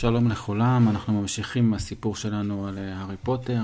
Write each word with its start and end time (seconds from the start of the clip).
שלום 0.00 0.28
לכולם, 0.28 0.88
אנחנו 0.88 1.20
ממשיכים 1.20 1.64
עם 1.64 1.74
הסיפור 1.74 2.16
שלנו 2.16 2.68
על 2.68 2.78
אה, 2.78 2.96
הארי 2.96 3.16
פוטר. 3.22 3.62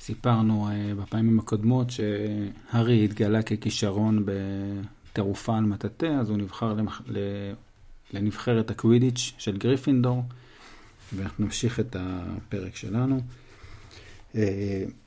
סיפרנו 0.00 0.68
uh, 0.68 1.02
בפעמים 1.02 1.38
הקודמות 1.38 1.86
שהארי 1.90 3.04
התגלה 3.04 3.42
ככישרון 3.42 4.26
בטירופה 4.26 5.56
על 5.56 5.64
מטאטא, 5.64 6.06
אז 6.06 6.30
הוא 6.30 6.38
נבחר 6.38 6.72
למח... 6.72 7.02
לנבחרת 8.12 8.70
הקווידיץ' 8.70 9.32
של 9.38 9.56
גריפינדור, 9.56 10.22
ואנחנו 11.12 11.44
נמשיך 11.44 11.80
את 11.80 11.96
הפרק 11.98 12.76
שלנו. 12.76 13.20
Uh, 14.32 14.36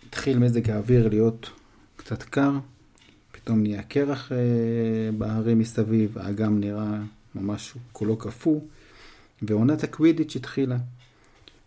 התחיל 0.07 0.39
מזג 0.39 0.69
האוויר 0.69 1.09
להיות 1.09 1.49
קצת 1.95 2.23
קר, 2.23 2.51
פתאום 3.31 3.61
נהיה 3.61 3.83
קרח 3.83 4.31
בהרים 5.17 5.59
מסביב, 5.59 6.17
האגם 6.17 6.59
נראה 6.59 6.99
ממש 7.35 7.73
כולו 7.91 8.17
קפוא. 8.17 8.59
ועונת 9.41 9.83
הקווידיץ' 9.83 10.35
התחילה. 10.35 10.77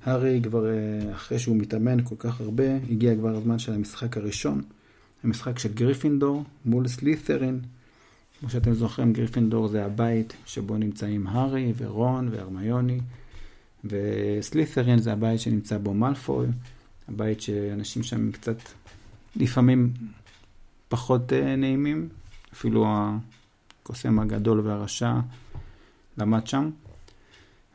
הארי 0.04 0.40
כבר, 0.42 0.70
אה, 0.70 1.12
אחרי 1.12 1.38
שהוא 1.38 1.56
מתאמן 1.56 2.04
כל 2.04 2.14
כך 2.18 2.40
הרבה, 2.40 2.76
הגיע 2.90 3.14
כבר 3.14 3.36
הזמן 3.36 3.58
של 3.58 3.72
המשחק 3.72 4.16
הראשון, 4.16 4.62
המשחק 5.24 5.58
של 5.58 5.72
גריפינדור 5.74 6.44
מול 6.64 6.88
סלית'רין. 6.88 7.60
כמו 8.40 8.50
שאתם 8.50 8.72
זוכרים, 8.72 9.12
גריפינדור 9.12 9.68
זה 9.68 9.84
הבית 9.84 10.36
שבו 10.46 10.76
נמצאים 10.76 11.26
הארי 11.26 11.72
ורון 11.76 12.28
והרמיוני, 12.28 13.00
וסלית'רין 13.84 14.98
זה 14.98 15.12
הבית 15.12 15.40
שנמצא 15.40 15.78
בו 15.78 15.94
מאלפוי, 15.94 16.46
הבית 17.08 17.40
שאנשים 17.40 18.02
שם 18.02 18.32
קצת, 18.32 18.56
לפעמים 19.36 19.92
פחות 20.88 21.32
אה, 21.32 21.56
נעימים, 21.56 22.08
אפילו 22.52 22.86
הקוסם 22.88 24.18
הגדול 24.18 24.60
והרשע 24.60 25.14
למד 26.18 26.46
שם. 26.46 26.70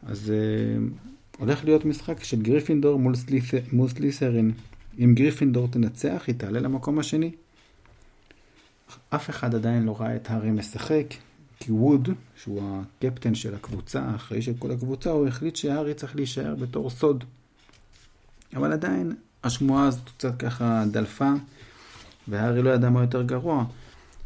אז 0.05 0.31
אה, 0.31 1.39
הולך 1.39 1.65
להיות 1.65 1.85
משחק 1.85 2.23
של 2.23 2.41
גריפינדור 2.41 2.99
מול, 2.99 3.15
סליס, 3.15 3.51
מול 3.71 3.89
סלית'רין. 3.89 4.51
אם 4.99 5.15
גריפינדור 5.15 5.67
תנצח, 5.67 6.23
היא 6.27 6.35
תעלה 6.35 6.59
למקום 6.59 6.99
השני. 6.99 7.31
אף 9.09 9.29
אחד 9.29 9.55
עדיין 9.55 9.83
לא 9.83 9.95
ראה 9.99 10.15
את 10.15 10.29
הארי 10.29 10.51
משחק, 10.51 11.05
כי 11.59 11.71
ווד, 11.71 12.09
שהוא 12.35 12.81
הקפטן 13.01 13.35
של 13.35 13.55
הקבוצה, 13.55 14.01
האחראי 14.01 14.41
של 14.41 14.53
כל 14.59 14.71
הקבוצה, 14.71 15.09
הוא 15.09 15.27
החליט 15.27 15.55
שהארי 15.55 15.93
צריך 15.93 16.15
להישאר 16.15 16.55
בתור 16.55 16.89
סוד. 16.89 17.23
אבל 18.55 18.73
עדיין, 18.73 19.15
השמועה 19.43 19.87
הזאת 19.87 20.09
קצת 20.17 20.39
ככה 20.39 20.83
דלפה, 20.91 21.31
והארי 22.27 22.61
לא 22.61 22.69
ידע 22.69 22.89
מה 22.89 23.01
יותר 23.01 23.23
גרוע. 23.23 23.65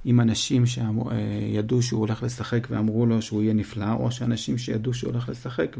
עם 0.05 0.19
אנשים 0.19 0.63
שידעו 0.65 1.81
שהוא 1.81 1.99
הולך 1.99 2.23
לשחק 2.23 2.67
ואמרו 2.71 3.05
לו 3.05 3.21
שהוא 3.21 3.41
יהיה 3.41 3.53
נפלא, 3.53 3.93
או 3.93 4.11
שאנשים 4.11 4.57
שידעו 4.57 4.93
שהוא 4.93 5.11
הולך 5.11 5.29
לשחק 5.29 5.77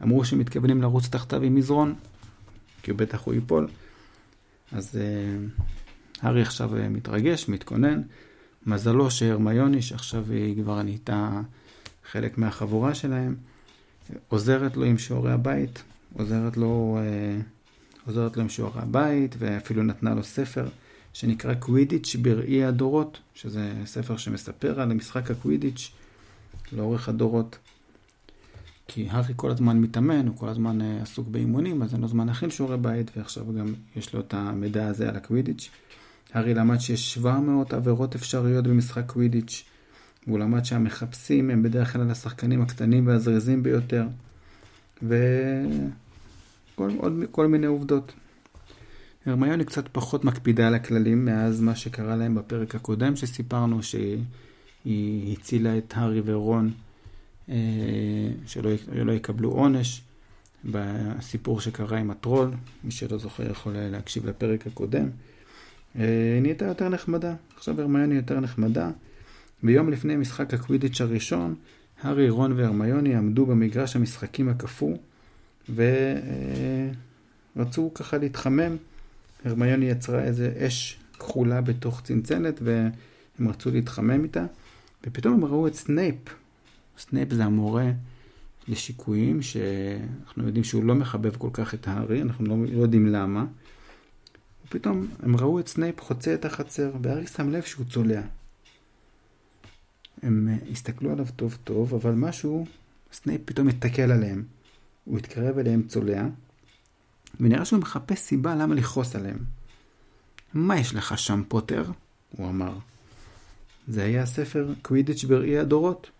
ואמרו 0.00 0.24
שמתכוונים 0.24 0.82
לרוץ 0.82 1.08
תחתיו 1.08 1.42
עם 1.42 1.54
מזרון, 1.54 1.94
כי 2.82 2.90
הוא 2.90 2.98
בטח 2.98 3.22
הוא 3.24 3.34
ייפול. 3.34 3.68
אז 4.72 4.98
uh, 4.98 5.62
הארי 6.22 6.42
עכשיו 6.42 6.70
uh, 6.76 6.88
מתרגש, 6.88 7.48
מתכונן. 7.48 8.02
מזלו 8.66 9.10
שהרמיוני, 9.10 9.82
שעכשיו 9.82 10.24
היא 10.30 10.62
כבר 10.62 10.82
נהייתה 10.82 11.40
חלק 12.10 12.38
מהחבורה 12.38 12.94
שלהם, 12.94 13.34
עוזרת 14.28 14.76
לו 14.76 14.84
עם 14.84 14.98
שיעורי 14.98 15.32
הבית, 15.32 15.82
עוזרת 16.18 16.56
לו, 16.56 16.98
עוזרת 18.06 18.36
לו 18.36 18.42
עם 18.42 18.48
שיעורי 18.48 18.80
הבית, 18.80 19.34
ואפילו 19.38 19.82
נתנה 19.82 20.14
לו 20.14 20.22
ספר. 20.22 20.66
שנקרא 21.14 21.54
קווידיץ' 21.54 22.16
בראי 22.16 22.64
הדורות, 22.64 23.18
שזה 23.34 23.72
ספר 23.84 24.16
שמספר 24.16 24.80
על 24.80 24.94
משחק 24.94 25.30
הקווידיץ' 25.30 25.90
לאורך 26.72 27.08
הדורות. 27.08 27.58
כי 28.88 29.08
הארי 29.10 29.32
כל 29.36 29.50
הזמן 29.50 29.80
מתאמן, 29.80 30.26
הוא 30.26 30.36
כל 30.36 30.48
הזמן 30.48 30.80
uh, 30.80 30.84
עסוק 31.02 31.28
באימונים, 31.28 31.82
אז 31.82 31.92
אין 31.92 32.00
לו 32.00 32.08
זמן 32.08 32.26
להכין 32.26 32.50
שיעורי 32.50 32.76
בית, 32.76 33.10
ועכשיו 33.16 33.44
גם 33.58 33.74
יש 33.96 34.14
לו 34.14 34.20
את 34.20 34.34
המידע 34.34 34.86
הזה 34.86 35.08
על 35.08 35.16
הקווידיץ'. 35.16 35.70
הארי 36.32 36.54
למד 36.54 36.80
שיש 36.80 37.14
700 37.14 37.72
עבירות 37.72 38.14
אפשריות 38.14 38.66
במשחק 38.66 39.06
קווידיץ', 39.06 39.64
והוא 40.26 40.38
למד 40.38 40.64
שהמחפשים 40.64 41.50
הם 41.50 41.62
בדרך 41.62 41.92
כלל 41.92 42.10
השחקנים 42.10 42.62
הקטנים 42.62 43.06
והזריזים 43.06 43.62
ביותר, 43.62 44.06
וכל 45.02 46.90
מיני 47.48 47.66
עובדות. 47.66 48.12
הרמיוני 49.26 49.64
קצת 49.64 49.88
פחות 49.92 50.24
מקפידה 50.24 50.66
על 50.66 50.74
הכללים 50.74 51.24
מאז 51.24 51.60
מה 51.60 51.76
שקרה 51.76 52.16
להם 52.16 52.34
בפרק 52.34 52.74
הקודם 52.74 53.16
שסיפרנו 53.16 53.82
שהיא 53.82 55.32
הצילה 55.32 55.78
את 55.78 55.92
הארי 55.96 56.22
ורון 56.24 56.70
אה, 57.48 57.54
שלא 58.46 58.70
לא 58.92 59.12
יקבלו 59.12 59.50
עונש 59.50 60.02
בסיפור 60.64 61.60
שקרה 61.60 61.98
עם 61.98 62.10
הטרול, 62.10 62.50
מי 62.84 62.90
שלא 62.90 63.18
זוכר 63.18 63.50
יכול 63.50 63.72
להקשיב 63.76 64.26
לפרק 64.26 64.66
הקודם. 64.66 65.08
אה, 65.98 66.32
היא 66.34 66.42
נהייתה 66.42 66.64
יותר 66.64 66.88
נחמדה, 66.88 67.34
עכשיו 67.56 67.80
הרמיוני 67.80 68.14
יותר 68.14 68.40
נחמדה. 68.40 68.90
ביום 69.62 69.90
לפני 69.90 70.16
משחק 70.16 70.54
הקווידיץ' 70.54 71.00
הראשון, 71.00 71.54
הארי, 72.02 72.30
רון 72.30 72.52
והרמיוני 72.52 73.14
עמדו 73.14 73.46
במגרש 73.46 73.96
המשחקים 73.96 74.48
הקפוא 74.48 74.96
ורצו 77.56 77.90
ככה 77.94 78.18
להתחמם. 78.18 78.76
הרמיוני 79.44 79.86
יצרה 79.86 80.22
איזה 80.22 80.52
אש 80.66 80.98
כחולה 81.18 81.60
בתוך 81.60 82.00
צנצנת 82.04 82.60
והם 82.62 83.48
רצו 83.48 83.70
להתחמם 83.70 84.24
איתה 84.24 84.46
ופתאום 85.06 85.34
הם 85.34 85.44
ראו 85.44 85.66
את 85.66 85.74
סנייפ. 85.74 86.16
סנייפ 86.98 87.32
זה 87.32 87.44
המורה 87.44 87.90
לשיקויים 88.68 89.42
שאנחנו 89.42 90.46
יודעים 90.46 90.64
שהוא 90.64 90.84
לא 90.84 90.94
מחבב 90.94 91.36
כל 91.36 91.50
כך 91.52 91.74
את 91.74 91.88
הארי, 91.88 92.22
אנחנו 92.22 92.44
לא, 92.46 92.56
לא 92.72 92.82
יודעים 92.82 93.06
למה. 93.06 93.44
ופתאום 94.66 95.06
הם 95.22 95.36
ראו 95.36 95.60
את 95.60 95.68
סנייפ 95.68 96.00
חוצה 96.00 96.34
את 96.34 96.44
החצר 96.44 96.92
והארי 97.02 97.26
שם 97.26 97.50
לב 97.50 97.62
שהוא 97.62 97.86
צולע. 97.86 98.22
הם 100.22 100.48
הסתכלו 100.72 101.12
עליו 101.12 101.26
טוב 101.36 101.58
טוב, 101.64 101.94
אבל 101.94 102.12
משהו, 102.12 102.66
סנייפ 103.12 103.40
פתאום 103.44 103.68
התקל 103.68 104.12
עליהם. 104.12 104.44
הוא 105.04 105.18
התקרב 105.18 105.58
אליהם 105.58 105.82
צולע, 105.82 106.26
ונראה 107.40 107.64
שהוא 107.64 107.80
מחפש 107.80 108.18
סיבה 108.18 108.54
למה 108.54 108.74
לכעוס 108.74 109.16
עליהם. 109.16 109.38
מה 110.54 110.78
יש 110.78 110.94
לך 110.94 111.18
שם, 111.18 111.42
פוטר? 111.48 111.84
הוא 112.30 112.48
אמר. 112.48 112.78
זה 113.88 114.04
היה 114.04 114.22
הספר 114.22 114.72
קווידיץ' 114.82 115.24
בראי 115.24 115.58
הדורות. 115.58 116.10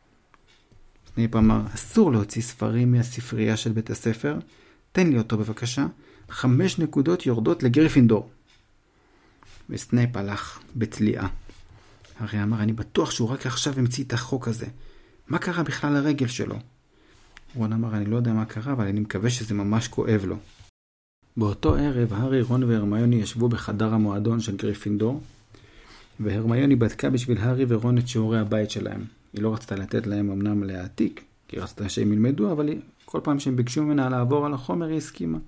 סנייפ 1.14 1.36
אמר, 1.36 1.60
אסור 1.74 2.12
להוציא 2.12 2.42
ספרים 2.42 2.92
מהספרייה 2.92 3.56
של 3.56 3.72
בית 3.72 3.90
הספר, 3.90 4.38
תן 4.92 5.10
לי 5.10 5.18
אותו 5.18 5.38
בבקשה, 5.38 5.86
חמש 6.30 6.78
נקודות 6.78 7.26
יורדות 7.26 7.62
לגריפינדור. 7.62 8.30
וסנייפ 9.70 10.16
הלך 10.16 10.60
בצליעה. 10.76 11.28
הארי 12.18 12.42
אמר, 12.42 12.62
אני 12.62 12.72
בטוח 12.72 13.10
שהוא 13.10 13.28
רק 13.28 13.46
עכשיו 13.46 13.74
המציא 13.78 14.04
את 14.04 14.12
החוק 14.12 14.48
הזה. 14.48 14.66
מה 15.28 15.38
קרה 15.38 15.62
בכלל 15.62 15.92
לרגל 15.92 16.26
שלו? 16.26 16.58
רון 17.54 17.72
אמר, 17.72 17.96
אני 17.96 18.04
לא 18.04 18.16
יודע 18.16 18.32
מה 18.32 18.44
קרה, 18.44 18.72
אבל 18.72 18.86
אני 18.86 19.00
מקווה 19.00 19.30
שזה 19.30 19.54
ממש 19.54 19.88
כואב 19.88 20.24
לו. 20.24 20.36
באותו 21.36 21.74
ערב 21.74 22.12
הארי, 22.12 22.42
רון 22.42 22.62
והרמיוני 22.62 23.16
ישבו 23.16 23.48
בחדר 23.48 23.94
המועדון 23.94 24.40
של 24.40 24.56
גריפינדור, 24.56 25.20
והרמיוני 26.20 26.76
בדקה 26.76 27.10
בשביל 27.10 27.38
הארי 27.38 27.64
ורון 27.68 27.98
את 27.98 28.08
שיעורי 28.08 28.38
הבית 28.38 28.70
שלהם. 28.70 29.04
היא 29.32 29.42
לא 29.42 29.54
רצתה 29.54 29.74
לתת 29.74 30.06
להם 30.06 30.30
אמנם 30.30 30.64
להעתיק, 30.64 31.24
כי 31.48 31.60
רצתה 31.60 31.88
שהם 31.88 32.12
ילמדו, 32.12 32.52
אבל 32.52 32.68
היא, 32.68 32.80
כל 33.04 33.20
פעם 33.22 33.40
שהם 33.40 33.56
ביקשו 33.56 33.82
ממנה 33.82 34.08
לעבור 34.08 34.46
על 34.46 34.54
החומר 34.54 34.86
היא 34.86 34.96
הסכימה. 34.96 35.38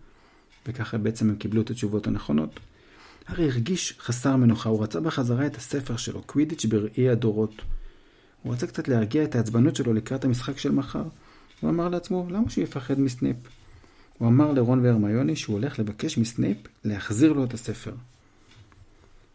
וככה 0.66 0.98
בעצם 0.98 1.30
הם 1.30 1.36
קיבלו 1.36 1.62
את 1.62 1.70
התשובות 1.70 2.06
הנכונות. 2.06 2.60
הארי 3.26 3.50
הרגיש 3.50 3.96
חסר 4.00 4.36
מנוחה, 4.36 4.68
הוא 4.68 4.82
רצה 4.82 5.00
בחזרה 5.00 5.46
את 5.46 5.56
הספר 5.56 5.96
שלו, 5.96 6.22
קווידיץ' 6.22 6.64
בראי 6.64 7.08
הדורות. 7.08 7.62
הוא 8.42 8.52
רצה 8.52 8.66
קצת 8.66 8.88
להרגיע 8.88 9.24
את 9.24 9.34
העצבנות 9.34 9.76
שלו 9.76 9.92
לקראת 9.92 10.24
המשחק 10.24 10.58
של 10.58 10.72
מחר. 10.72 11.04
הוא 11.60 11.70
אמר 11.70 11.88
לעצמו, 11.88 12.26
למה 12.30 12.50
שהוא 12.50 12.64
יפחד 12.64 13.00
מסנייפ? 13.00 13.36
הוא 14.18 14.28
אמר 14.28 14.52
לרון 14.52 14.84
והרמיוני 14.84 15.36
שהוא 15.36 15.54
הולך 15.54 15.78
לבקש 15.78 16.18
מסנייפ 16.18 16.56
להחזיר 16.84 17.32
לו 17.32 17.44
את 17.44 17.54
הספר. 17.54 17.94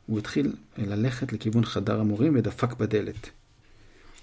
הוא 0.08 0.20
התחיל 0.20 0.56
ללכת 0.78 1.34
לכיוון 1.34 1.66
חדר 1.66 2.00
המורים 2.00 2.36
ודפק 2.36 2.74
בדלת. 2.74 3.30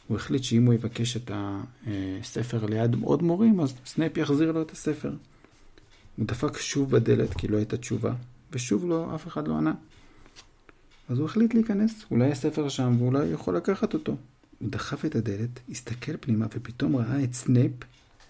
הוא 0.09 0.17
החליט 0.17 0.43
שאם 0.43 0.67
הוא 0.67 0.75
יבקש 0.75 1.17
את 1.17 1.31
הספר 1.31 2.67
ליד 2.67 2.97
עוד 3.03 3.23
מורים, 3.23 3.61
אז 3.61 3.75
סנייפ 3.87 4.17
יחזיר 4.17 4.53
לו 4.53 4.63
את 4.63 4.71
הספר. 4.71 5.13
הוא 6.17 6.27
דפק 6.27 6.59
שוב 6.59 6.91
בדלת 6.91 7.35
כי 7.35 7.49
לא 7.49 7.57
הייתה 7.57 7.77
תשובה, 7.77 8.15
ושוב 8.53 8.89
לא, 8.89 9.15
אף 9.15 9.27
אחד 9.27 9.49
לא 9.49 9.57
ענה. 9.57 9.75
אז 11.09 11.19
הוא 11.19 11.27
החליט 11.27 11.55
להיכנס, 11.55 12.05
אולי 12.11 12.33
הספר 12.33 12.69
שם 12.69 13.03
ואולי 13.03 13.19
הוא 13.19 13.35
יכול 13.35 13.57
לקחת 13.57 13.95
אותו. 13.95 14.17
הוא 14.59 14.71
דחף 14.71 15.05
את 15.05 15.15
הדלת, 15.15 15.61
הסתכל 15.71 16.17
פנימה 16.21 16.47
ופתאום 16.55 16.97
ראה 16.97 17.25
את 17.25 17.35
סנייפ 17.35 17.73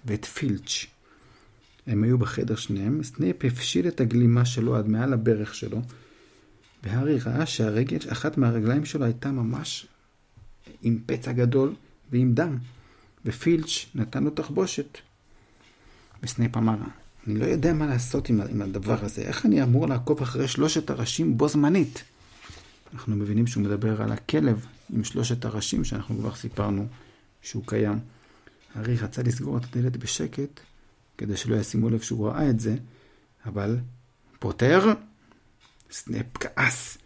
ואת 0.05 0.25
פילץ'. 0.25 0.98
הם 1.89 2.03
היו 2.03 2.19
בחדר 2.19 2.57
שניהם, 2.57 3.03
סנייפ 3.03 3.45
הפשיל 3.45 3.89
את 3.89 4.01
הגלימה 4.01 4.45
שלו 4.45 4.77
עד 4.77 4.89
מעל 4.89 5.13
הברך 5.13 5.55
שלו, 5.55 5.81
והארי 6.83 7.19
ראה 7.19 7.47
שהרגל, 7.47 7.99
אחת 8.13 8.39
מהרגליים 8.39 8.85
שלו 8.85 9.05
הייתה 9.05 9.31
ממש 9.31 9.87
עם 10.83 10.99
פצע 11.07 11.33
גדול 11.33 11.75
ועם 12.13 12.35
דם, 12.35 12.57
ופילץ' 13.25 13.87
נתן 13.95 14.25
לו 14.25 14.31
תחבושת. 14.31 14.99
וסנייפ 16.23 16.57
אמר, 16.57 16.77
אני 17.27 17.39
לא 17.39 17.45
יודע 17.45 17.73
מה 17.73 17.87
לעשות 17.87 18.29
עם, 18.29 18.41
עם 18.41 18.63
הדבר 18.63 19.05
הזה, 19.05 19.23
איך 19.23 19.47
אני 19.47 19.63
אמור 19.63 19.89
לעקוב 19.89 20.23
אחרי 20.23 20.49
שלושת 20.49 20.91
הראשים 20.91 21.39
בו 21.39 21.49
זמנית? 21.49 22.05
אנחנו 22.95 23.17
מבינים 23.17 23.47
שהוא 23.47 23.63
מדבר 23.63 24.03
על 24.03 24.13
הכלב 24.13 24.67
עם 24.91 25.05
שלושת 25.05 25.45
הראשים 25.45 25.85
שאנחנו 25.85 26.19
כבר 26.19 26.35
סיפרנו 26.35 26.87
שהוא 27.43 27.63
קיים. 27.67 27.99
הארי 28.75 28.97
רצה 28.97 29.23
לסגור 29.23 29.57
את 29.57 29.63
הדלת 29.65 29.97
בשקט, 29.97 30.61
כדי 31.19 31.37
שלא 31.37 31.57
ישימו 31.57 31.91
לב 31.91 32.01
שהוא 32.01 32.29
ראה 32.29 32.51
את 32.51 32.61
זה, 32.61 32.77
אבל 33.47 33.79
פוטר, 34.39 34.93
סנייפ 35.91 36.27
כעס. 36.35 36.99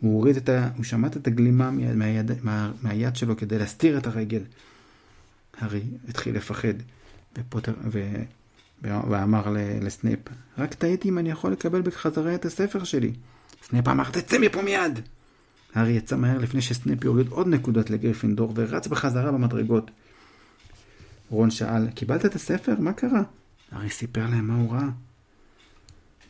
הוא 0.00 0.14
הוריד 0.14 0.36
את 0.36 0.48
ה... 0.48 0.68
הוא 0.76 0.84
שמט 0.84 1.16
את 1.16 1.26
הגלימה 1.26 1.70
מהיד, 1.70 2.30
מה, 2.42 2.72
מהיד 2.82 3.16
שלו 3.16 3.36
כדי 3.36 3.58
להסתיר 3.58 3.98
את 3.98 4.06
הרגל. 4.06 4.42
הארי 5.56 5.82
התחיל 6.08 6.36
לפחד, 6.36 6.74
ופוטר, 7.38 7.74
ו... 7.90 8.14
ואמר 8.82 9.56
לסנייפ, 9.82 10.18
רק 10.58 10.74
תהיתי 10.74 11.08
אם 11.08 11.18
אני 11.18 11.30
יכול 11.30 11.52
לקבל 11.52 11.82
בחזרה 11.82 12.34
את 12.34 12.44
הספר 12.44 12.84
שלי. 12.84 13.12
סנייפ 13.62 13.88
אמר, 13.88 14.10
תצא 14.10 14.38
מפה 14.38 14.62
מיד! 14.62 15.00
הארי 15.74 15.92
יצא 15.92 16.16
מהר 16.16 16.38
לפני 16.38 16.62
שסנייפ 16.62 17.04
יוריד 17.04 17.28
עוד 17.28 17.48
נקודות 17.48 17.90
לגריפינדור 17.90 18.52
ורץ 18.56 18.86
בחזרה 18.86 19.32
במדרגות. 19.32 19.90
רון 21.34 21.50
שאל, 21.50 21.90
קיבלת 21.90 22.26
את 22.26 22.34
הספר? 22.34 22.74
מה 22.78 22.92
קרה? 22.92 23.22
הארי 23.72 23.90
סיפר 23.90 24.20
להם 24.20 24.48
מה 24.48 24.54
הוא 24.54 24.72
ראה. 24.72 24.88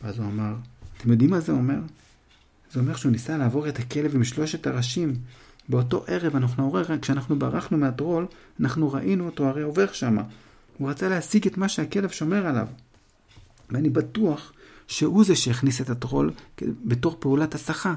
ואז 0.03 0.19
הוא 0.19 0.25
אמר, 0.25 0.53
אתם 0.97 1.11
יודעים 1.11 1.29
מה 1.29 1.39
זה 1.39 1.51
אומר? 1.51 1.79
זה 2.71 2.79
אומר 2.79 2.95
שהוא 2.95 3.11
ניסה 3.11 3.37
לעבור 3.37 3.67
את 3.69 3.79
הכלב 3.79 4.15
עם 4.15 4.23
שלושת 4.23 4.67
הראשים. 4.67 5.15
באותו 5.69 6.03
ערב, 6.07 6.35
אנחנו 6.35 6.63
עורר, 6.63 6.99
כשאנחנו 7.01 7.39
ברחנו 7.39 7.77
מהטרול, 7.77 8.25
אנחנו 8.59 8.91
ראינו 8.91 9.25
אותו 9.25 9.47
הרי 9.47 9.61
עובר 9.61 9.91
שמה. 9.91 10.23
הוא 10.77 10.89
רצה 10.89 11.09
להשיג 11.09 11.47
את 11.47 11.57
מה 11.57 11.69
שהכלב 11.69 12.09
שומר 12.09 12.47
עליו. 12.47 12.67
ואני 13.69 13.89
בטוח 13.89 14.53
שהוא 14.87 15.25
זה 15.25 15.35
שהכניס 15.35 15.81
את 15.81 15.89
הטרול 15.89 16.31
בתור 16.61 17.17
פעולת 17.19 17.55
הסחה, 17.55 17.93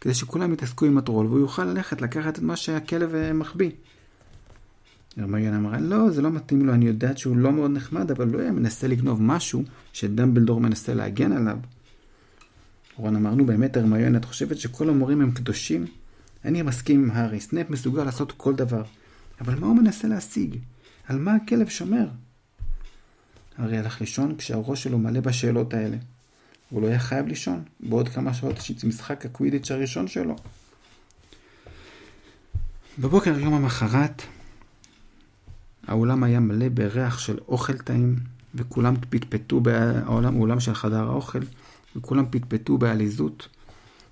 כדי 0.00 0.14
שכולם 0.14 0.52
יתעסקו 0.52 0.86
עם 0.86 0.98
הטרול, 0.98 1.26
והוא 1.26 1.40
יוכל 1.40 1.64
ללכת 1.64 2.00
לקחת 2.00 2.38
את 2.38 2.42
מה 2.42 2.56
שהכלב 2.56 3.14
אה, 3.14 3.32
מחביא. 3.32 3.70
הרמיון 5.16 5.54
אמרה, 5.54 5.80
לא, 5.80 6.10
זה 6.10 6.22
לא 6.22 6.30
מתאים 6.30 6.66
לו, 6.66 6.74
אני 6.74 6.84
יודעת 6.84 7.18
שהוא 7.18 7.36
לא 7.36 7.52
מאוד 7.52 7.70
נחמד, 7.70 8.10
אבל 8.10 8.28
לא 8.28 8.38
היה 8.40 8.52
מנסה 8.52 8.88
לגנוב 8.88 9.22
משהו 9.22 9.62
שדמבלדור 9.92 10.60
מנסה 10.60 10.94
להגן 10.94 11.32
עליו. 11.32 11.58
רון 12.96 13.16
אמרנו, 13.16 13.46
באמת, 13.46 13.76
הרמיון, 13.76 14.16
את 14.16 14.24
חושבת 14.24 14.58
שכל 14.58 14.88
המורים 14.88 15.20
הם 15.20 15.30
קדושים? 15.30 15.86
אני 16.44 16.62
מסכים 16.62 17.04
עם 17.04 17.10
הארי, 17.10 17.40
סנאפ 17.40 17.70
מסוגל 17.70 18.04
לעשות 18.04 18.32
כל 18.32 18.54
דבר. 18.54 18.82
אבל 19.40 19.58
מה 19.58 19.66
הוא 19.66 19.76
מנסה 19.76 20.08
להשיג? 20.08 20.56
על 21.06 21.18
מה 21.18 21.34
הכלב 21.34 21.68
שומר? 21.68 22.06
הארי 23.58 23.78
הלך 23.78 24.00
לישון 24.00 24.36
כשהראש 24.36 24.82
שלו 24.82 24.98
מלא 24.98 25.20
בשאלות 25.20 25.74
האלה. 25.74 25.96
הוא 26.70 26.82
לא 26.82 26.86
היה 26.86 26.98
חייב 26.98 27.26
לישון. 27.26 27.62
בעוד 27.80 28.08
כמה 28.08 28.34
שעות 28.34 28.58
יש 28.58 28.84
משחק 28.84 29.26
הקווידיץ' 29.26 29.70
הראשון 29.70 30.08
שלו. 30.08 30.36
בבוקר 32.98 33.38
יום 33.38 33.54
המחרת, 33.54 34.22
האולם 35.90 36.22
היה 36.22 36.40
מלא 36.40 36.68
בריח 36.68 37.18
של 37.18 37.38
אוכל 37.48 37.78
טעים, 37.78 38.16
וכולם 38.54 38.94
פטפטו, 39.10 39.60
באולם, 39.60 40.36
האולם 40.36 40.60
של 40.60 40.74
חדר 40.74 41.02
האוכל, 41.02 41.38
וכולם 41.96 42.24
פטפטו 42.30 42.78
בעליזות 42.78 43.48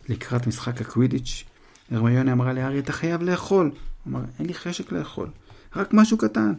לקראת 0.08 0.46
משחק 0.46 0.80
הקווידיץ'. 0.80 1.44
הרמיוני 1.90 2.32
אמרה 2.32 2.52
לארי, 2.52 2.78
אתה 2.78 2.92
חייב 2.92 3.22
לאכול. 3.22 3.66
הוא 3.66 4.12
אמר, 4.12 4.20
אין 4.38 4.46
לי 4.46 4.54
חשק 4.54 4.92
לאכול, 4.92 5.28
רק 5.76 5.88
משהו 5.92 6.19
קטן. 6.19 6.52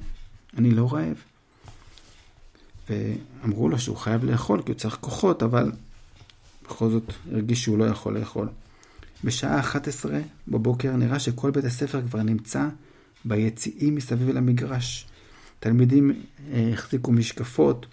אני 0.58 0.72
לא 0.72 0.94
רעב. 0.94 1.24
ואמרו 2.90 3.70
לו 3.70 3.80
שהוא 3.80 3.98
חייב 3.98 4.24
לאכול 4.24 4.62
כי 4.62 4.72
הוא 4.72 4.80
צריך 4.80 4.98
כוחות, 5.02 5.44
אבל 5.44 5.72
בכל 6.66 6.90
זאת 6.90 7.14
הרגיש 7.32 7.64
שהוא 7.64 7.78
לא 7.78 7.86
יכול 7.86 8.20
לאכול. 8.20 8.48
בשעה 9.24 9.60
11 9.60 10.20
בבוקר 10.48 10.96
נראה 10.96 11.20
שכל 11.20 11.52
בית 11.52 11.66
הספר 11.66 12.02
כבר 12.02 12.24
נמצא 12.24 12.68
ביציאים 13.26 13.96
מסביב 13.96 14.30
למגרש. 14.30 15.09
תלמידים 15.60 16.12
אה, 16.52 16.70
החזיקו 16.74 17.12
משקפות, 17.12 17.86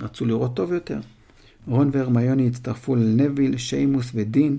רצו 0.00 0.24
לראות 0.24 0.56
טוב 0.56 0.72
יותר. 0.72 1.00
רון 1.66 1.90
והרמיוני 1.92 2.46
הצטרפו 2.46 2.96
לנביל, 2.96 3.56
שיימוס 3.56 4.10
ודין 4.14 4.58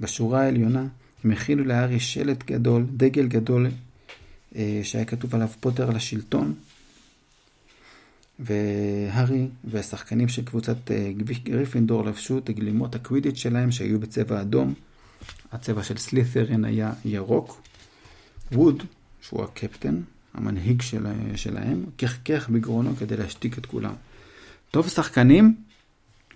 בשורה 0.00 0.42
העליונה. 0.42 0.86
הם 1.24 1.30
הכינו 1.30 1.64
לארי 1.64 2.00
שלט 2.00 2.42
גדול, 2.42 2.84
דגל 2.96 3.26
גדול, 3.26 3.66
אה, 4.56 4.80
שהיה 4.82 5.04
כתוב 5.04 5.34
עליו 5.34 5.48
פוטר 5.60 5.90
לשלטון. 5.90 6.54
והארי 8.38 9.48
והשחקנים 9.64 10.28
של 10.28 10.44
קבוצת 10.44 10.90
אה, 10.90 11.12
גריפינדור 11.44 12.04
לבשו 12.04 12.38
את 12.38 12.50
גלימות 12.50 12.94
הקווידיץ' 12.94 13.36
שלהם 13.36 13.70
שהיו 13.70 14.00
בצבע 14.00 14.40
אדום. 14.40 14.74
הצבע 15.52 15.82
של 15.82 15.96
סלית'רין 15.96 16.64
היה 16.64 16.92
ירוק. 17.04 17.62
ווד, 18.52 18.82
שהוא 19.20 19.44
הקפטן, 19.44 20.00
המנהיג 20.34 20.82
של, 20.82 21.06
שלהם, 21.36 21.84
כחכח 21.98 22.48
בגרונו 22.52 22.96
כדי 22.96 23.16
להשתיק 23.16 23.58
את 23.58 23.66
כולם. 23.66 23.94
טוב, 24.70 24.88
שחקנים 24.88 25.54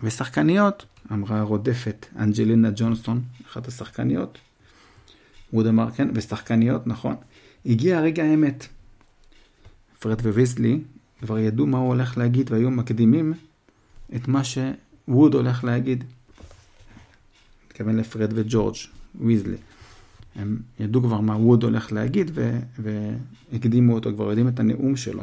ושחקניות, 0.02 0.86
אמרה 1.12 1.38
הרודפת 1.38 2.06
אנג'לינה 2.18 2.70
ג'ונסון, 2.76 3.22
אחת 3.46 3.68
השחקניות. 3.68 4.38
ווד 5.52 5.66
אמר, 5.66 5.90
כן, 5.90 6.08
ושחקניות, 6.14 6.86
נכון. 6.86 7.16
הגיע 7.66 8.00
רגע 8.00 8.24
האמת. 8.24 8.66
פרד 10.00 10.26
וויזלי 10.26 10.80
כבר 11.20 11.38
ידעו 11.38 11.66
מה 11.66 11.78
הוא 11.78 11.88
הולך 11.88 12.18
להגיד 12.18 12.52
והיו 12.52 12.70
מקדימים 12.70 13.34
את 14.16 14.28
מה 14.28 14.42
שווד 14.44 15.34
הולך 15.34 15.64
להגיד. 15.64 16.04
מתכוון 17.66 17.96
לפרד 17.96 18.32
וג'ורג' 18.34 18.76
ויזלי. 19.20 19.56
הם 20.34 20.58
ידעו 20.80 21.02
כבר 21.02 21.20
מה 21.20 21.36
ווד 21.36 21.62
הולך 21.62 21.92
להגיד 21.92 22.30
והקדימו 22.78 23.94
אותו, 23.94 24.12
כבר 24.14 24.28
יודעים 24.28 24.48
את 24.48 24.60
הנאום 24.60 24.96
שלו. 24.96 25.22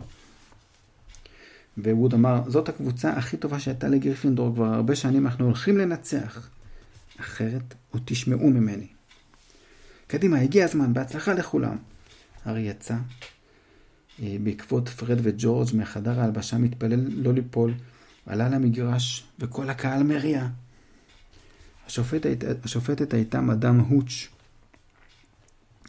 וווד 1.77 2.13
אמר, 2.13 2.41
זאת 2.47 2.69
הקבוצה 2.69 3.13
הכי 3.13 3.37
טובה 3.37 3.59
שהייתה 3.59 3.87
לגריפינדור 3.87 4.55
כבר 4.55 4.65
הרבה 4.65 4.95
שנים, 4.95 5.27
אנחנו 5.27 5.45
הולכים 5.45 5.77
לנצח. 5.77 6.49
אחרת 7.19 7.73
עוד 7.91 8.01
תשמעו 8.05 8.49
ממני. 8.49 8.87
קדימה, 10.07 10.39
הגיע 10.39 10.65
הזמן, 10.65 10.93
בהצלחה 10.93 11.33
לכולם. 11.33 11.77
הארי 12.45 12.61
יצא, 12.61 12.95
אה, 14.21 14.37
בעקבות 14.43 14.89
פרד 14.89 15.17
וג'ורג' 15.23 15.67
מחדר 15.73 16.19
ההלבשה 16.19 16.57
מתפלל 16.57 16.99
לא 17.07 17.33
ליפול, 17.33 17.73
עלה 18.25 18.49
למגרש, 18.49 19.25
וכל 19.39 19.69
הקהל 19.69 20.03
מריע. 20.03 20.47
השופטת, 21.87 22.65
השופטת 22.65 23.13
הייתה 23.13 23.41
מדאם 23.41 23.79
הוץ'. 23.79 24.34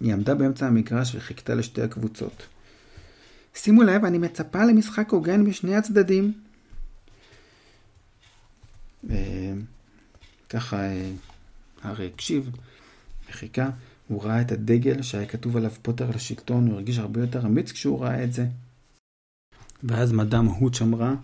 היא 0.00 0.12
עמדה 0.12 0.34
באמצע 0.34 0.66
המגרש 0.66 1.14
וחיכתה 1.14 1.54
לשתי 1.54 1.82
הקבוצות. 1.82 2.46
שימו 3.54 3.82
לב, 3.82 4.04
אני 4.04 4.18
מצפה 4.18 4.64
למשחק 4.64 5.10
הוגן 5.10 5.44
בשני 5.44 5.76
הצדדים. 5.76 6.32
וככה 9.04 10.76
אה, 10.76 11.10
הארי 11.82 12.06
הקשיב 12.06 12.50
וחיכה. 13.30 13.70
הוא 14.08 14.24
ראה 14.24 14.40
את 14.40 14.52
הדגל 14.52 15.02
שהיה 15.02 15.26
כתוב 15.26 15.56
עליו 15.56 15.70
פוטר 15.82 16.10
לשלטון, 16.10 16.66
הוא 16.66 16.74
הרגיש 16.74 16.98
הרבה 16.98 17.20
יותר 17.20 17.46
אמיץ 17.46 17.72
כשהוא 17.72 18.00
ראה 18.00 18.24
את 18.24 18.32
זה. 18.32 18.46
ואז 19.84 20.12
מדאם 20.12 20.46
הוץ' 20.46 20.82
אמרה, 20.82 21.14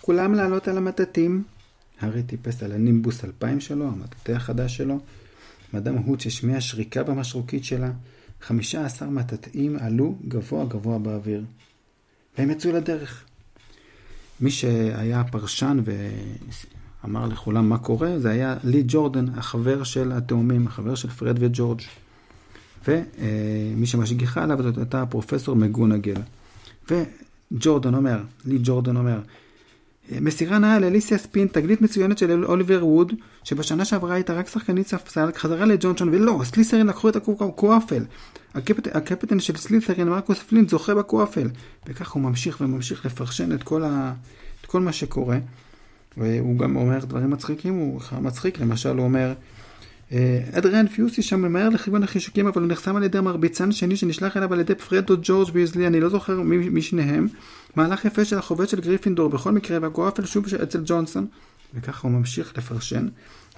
כולם 0.00 0.34
לעלות 0.34 0.68
על 0.68 0.76
המטאטאים. 0.76 1.44
הארי 2.00 2.22
טיפס 2.22 2.62
על 2.62 2.72
הנימבוס 2.72 3.24
2000 3.24 3.60
שלו, 3.60 3.88
המטאטה 3.88 4.36
החדש 4.36 4.76
שלו. 4.76 4.98
מדאם 5.74 5.96
הוץ' 5.96 6.26
השמיעה 6.26 6.60
שריקה 6.60 7.02
במשרוקית 7.02 7.64
שלה. 7.64 7.90
15 8.42 9.08
מטאטאים 9.08 9.76
עלו 9.80 10.14
גבוה 10.28 10.64
גבוה 10.64 10.98
באוויר. 10.98 11.44
והם 12.38 12.50
יצאו 12.50 12.72
לדרך. 12.72 13.24
מי 14.40 14.50
שהיה 14.50 15.24
פרשן 15.24 15.78
ואמר 17.04 17.26
לכולם 17.26 17.68
מה 17.68 17.78
קורה, 17.78 18.18
זה 18.18 18.30
היה 18.30 18.56
לי 18.64 18.82
ג'ורדן, 18.86 19.28
החבר 19.28 19.84
של 19.84 20.12
התאומים, 20.12 20.66
החבר 20.66 20.94
של 20.94 21.08
פרד 21.08 21.36
וג'ורג'. 21.40 21.80
ומי 22.88 23.86
שמשגיחה 23.86 24.42
עליו 24.42 24.62
זאת 24.62 24.78
הייתה 24.78 25.06
פרופסור 25.06 25.56
מקגונגל. 25.56 26.16
וג'ורדן 26.90 27.94
אומר, 27.94 28.18
לי 28.44 28.58
ג'ורדן 28.62 28.96
אומר, 28.96 29.20
מסירה 30.20 30.58
נאה 30.58 30.78
לאליסיה 30.78 31.18
ספינט, 31.18 31.46
תגלית 31.46 31.82
מצוינת 31.82 32.18
של 32.18 32.44
אוליבר 32.44 32.86
ווד, 32.86 33.12
שבשנה 33.44 33.84
שעברה 33.84 34.14
הייתה 34.14 34.32
רק 34.32 34.48
שחקנית 34.48 34.86
ספסל, 34.86 35.28
חזרה 35.36 35.66
לג'ונסון, 35.66 36.08
ולא, 36.08 36.40
סלית'רין 36.44 36.86
לקחו 36.86 37.08
את 37.08 37.16
הקוואפל. 37.16 38.04
הקפט, 38.54 38.96
הקפטן 38.96 39.40
של 39.40 39.56
סלית'רין, 39.56 40.08
מרקוס 40.08 40.38
פלינט, 40.38 40.68
זוכה 40.68 40.94
בקוואפל. 40.94 41.48
וכך 41.86 42.10
הוא 42.10 42.22
ממשיך 42.22 42.60
וממשיך 42.60 43.06
לפרשן 43.06 43.52
את 43.52 43.62
כל, 43.62 43.84
ה, 43.84 44.12
את 44.60 44.66
כל 44.66 44.80
מה 44.80 44.92
שקורה. 44.92 45.38
והוא 46.16 46.58
גם 46.58 46.76
אומר 46.76 47.04
דברים 47.04 47.30
מצחיקים, 47.30 47.74
הוא 47.74 48.00
מצחיק, 48.20 48.60
למשל 48.60 48.96
הוא 48.96 49.04
אומר, 49.04 49.32
אדריאן 50.52 50.88
פיוסי 50.88 51.22
שם 51.22 51.42
ממהר 51.42 51.68
לכיוון 51.68 52.02
החישוקים, 52.02 52.46
אבל 52.46 52.62
הוא 52.62 52.70
נחסם 52.70 52.96
על 52.96 53.02
ידי 53.02 53.18
המרביצן 53.18 53.72
השני 53.72 53.96
שנשלח 53.96 54.36
אליו 54.36 54.52
על 54.52 54.60
ידי 54.60 54.74
פרד 54.74 55.16
וג'ורג' 55.22 55.48
ויזלי, 55.52 55.86
אני 55.86 56.00
לא 56.00 56.08
זוכר 56.08 56.40
מי, 56.40 56.68
מי 56.68 56.82
משניהם. 56.82 57.28
מהלך 57.76 58.04
יפה 58.04 58.24
של 58.24 58.38
החובט 58.38 58.68
של 58.68 58.80
גריפינדור 58.80 59.28
בכל 59.28 59.52
מקרה, 59.52 59.78
והקוואפל 59.82 60.26
שוב 60.26 60.44
אצל 60.62 60.82
ג'ונסון, 60.84 61.26
וככה 61.74 62.08
הוא 62.08 62.16
ממשיך 62.16 62.58
לפרשן, 62.58 63.08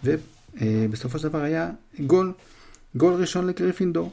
ובסופו 0.05 1.19
של 1.19 1.29
דבר 1.29 1.43
היה 1.43 1.71
גול, 2.01 2.33
גול 2.97 3.15
ראשון 3.15 3.47
לגריפינדור. 3.47 4.13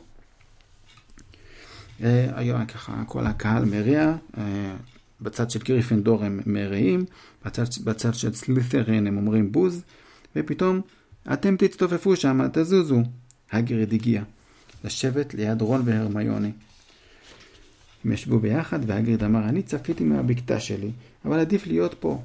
היום 2.00 2.66
ככה 2.66 3.04
כל 3.08 3.26
הקהל 3.26 3.66
מריע, 3.66 4.16
בצד 5.22 5.52
של 5.52 5.60
גריפינדור 5.60 6.24
הם 6.24 6.40
מריעים, 6.46 7.06
בצד, 7.46 7.64
בצד 7.84 8.14
של 8.14 8.34
סלית'רין 8.34 9.08
הם 9.08 9.18
אומרים 9.18 9.52
בוז, 9.52 9.82
ופתאום 10.36 10.82
אתם 11.34 11.56
תצטופפו 11.58 12.16
שם, 12.16 12.42
תזוזו. 12.54 13.02
האגריד 13.52 13.94
הגיע, 13.94 14.24
לשבת 14.84 15.34
ליד 15.34 15.62
רון 15.62 15.82
והרמיוני. 15.86 16.52
הם 18.06 18.12
ישבו 18.12 18.40
ביחד, 18.40 18.80
והגריד 18.88 19.24
אמר, 19.24 19.50
אני 19.50 19.64
צפיתי 19.64 20.04
מהבקתה 20.04 20.60
שלי, 20.60 20.92
אבל 21.26 21.40
עדיף 21.40 21.68
להיות 21.68 21.96
פה, 22.00 22.22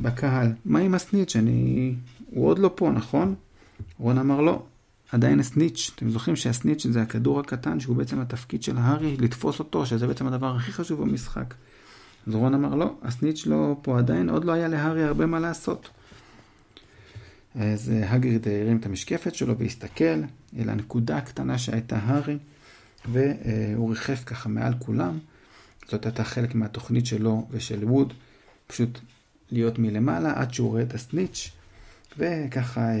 בקהל. 0.00 0.52
מה 0.64 0.78
עם 0.78 0.94
הסניץ'? 0.94 1.36
אני... 1.36 1.94
הוא 2.30 2.46
עוד 2.46 2.58
לא 2.58 2.70
פה, 2.74 2.90
נכון? 2.90 3.34
רון 3.98 4.18
אמר, 4.18 4.40
לא, 4.40 4.62
עדיין 5.12 5.40
הסניץ'. 5.40 5.90
אתם 5.94 6.10
זוכרים 6.10 6.36
שהסניץ' 6.36 6.86
זה 6.86 7.02
הכדור 7.02 7.40
הקטן, 7.40 7.80
שהוא 7.80 7.96
בעצם 7.96 8.20
התפקיד 8.20 8.62
של 8.62 8.78
הארי, 8.78 9.16
לתפוס 9.16 9.58
אותו, 9.58 9.86
שזה 9.86 10.06
בעצם 10.06 10.26
הדבר 10.26 10.56
הכי 10.56 10.72
חשוב 10.72 11.00
במשחק. 11.00 11.54
אז 12.26 12.34
רון 12.34 12.54
אמר, 12.54 12.74
לא, 12.74 12.94
הסניץ' 13.02 13.46
לא 13.46 13.76
פה 13.82 13.98
עדיין, 13.98 14.30
עוד 14.30 14.44
לא 14.44 14.52
היה 14.52 14.68
להארי 14.68 15.04
הרבה 15.04 15.26
מה 15.26 15.40
לעשות. 15.40 15.90
אז 17.54 17.90
אה, 17.90 18.12
הגריד 18.12 18.48
הרים 18.48 18.76
את 18.76 18.86
המשקפת 18.86 19.34
שלו 19.34 19.58
והסתכל 19.58 20.04
אל 20.58 20.68
הנקודה 20.68 21.16
הקטנה 21.16 21.58
שהייתה 21.58 21.96
הארי, 21.96 22.38
והוא 23.08 23.90
ריחף 23.90 24.22
ככה 24.26 24.48
מעל 24.48 24.74
כולם. 24.78 25.18
זאת 25.88 26.06
הייתה 26.06 26.24
חלק 26.24 26.54
מהתוכנית 26.54 27.06
שלו 27.06 27.46
ושל 27.50 27.84
ווד, 27.84 28.12
פשוט 28.66 28.98
להיות 29.50 29.78
מלמעלה 29.78 30.32
עד 30.36 30.54
שהוא 30.54 30.70
רואה 30.70 30.82
את 30.82 30.94
הסניץ', 30.94 31.50
וככה 32.18 32.80
אה, 32.80 32.94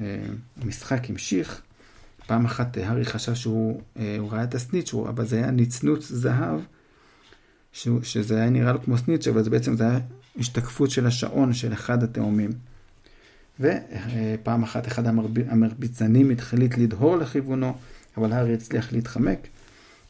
אה, 0.00 0.24
המשחק 0.62 1.10
המשיך. 1.10 1.62
פעם 2.26 2.44
אחת 2.44 2.76
הארי 2.76 3.04
חשב 3.04 3.34
שהוא 3.34 3.82
ראה 4.30 4.44
את 4.44 4.54
הסניץ', 4.54 4.94
אבל 4.94 5.26
זה 5.26 5.36
היה 5.36 5.50
נצנוץ 5.50 6.08
זהב, 6.08 6.60
שזה 8.02 8.36
היה 8.36 8.50
נראה 8.50 8.72
לו 8.72 8.82
כמו 8.82 8.98
סניץ', 8.98 9.28
אבל 9.28 9.42
זה 9.42 9.50
בעצם 9.50 9.76
זה 9.76 9.84
היה 9.84 9.98
השתקפות 10.38 10.90
של 10.90 11.06
השעון 11.06 11.52
של 11.52 11.72
אחד 11.72 12.02
התאומים. 12.02 12.50
ופעם 13.60 14.62
אחת 14.62 14.86
אחד 14.86 15.06
המרביצנים 15.48 16.30
התחליט 16.30 16.78
לדהור 16.78 17.16
לכיוונו, 17.16 17.74
אבל 18.16 18.32
הארי 18.32 18.54
הצליח 18.54 18.92
להתחמק, 18.92 19.38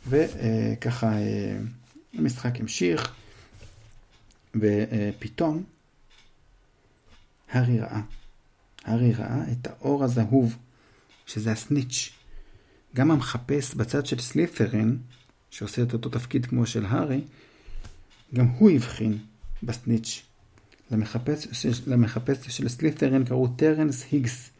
וככה 0.09 1.13
אה, 1.13 1.59
המשחק 2.15 2.61
המשיך, 2.61 3.15
ופתאום 4.55 5.63
הארי 7.51 7.81
ראה, 7.81 8.01
הארי 8.85 9.13
ראה 9.13 9.43
את 9.53 9.67
האור 9.67 10.05
הזהוב, 10.05 10.57
שזה 11.27 11.53
הסניץ'. 11.53 12.11
גם 12.97 13.11
המחפש 13.11 13.75
בצד 13.75 14.07
של 14.07 14.21
סליפרין, 14.21 14.99
שעושה 15.51 15.83
את 15.83 15.93
אותו 15.93 16.09
תפקיד 16.09 16.47
כמו 16.47 16.67
של 16.67 16.87
הארי, 16.87 17.21
גם 18.35 18.47
הוא 18.47 18.71
הבחין 18.71 19.19
בסניץ'. 19.63 20.23
למחפש, 20.91 21.49
של 22.49 22.69
סלית'רן 22.69 23.25
קראו 23.25 23.49
טרנס 23.49 24.05
היגס, 24.13 24.51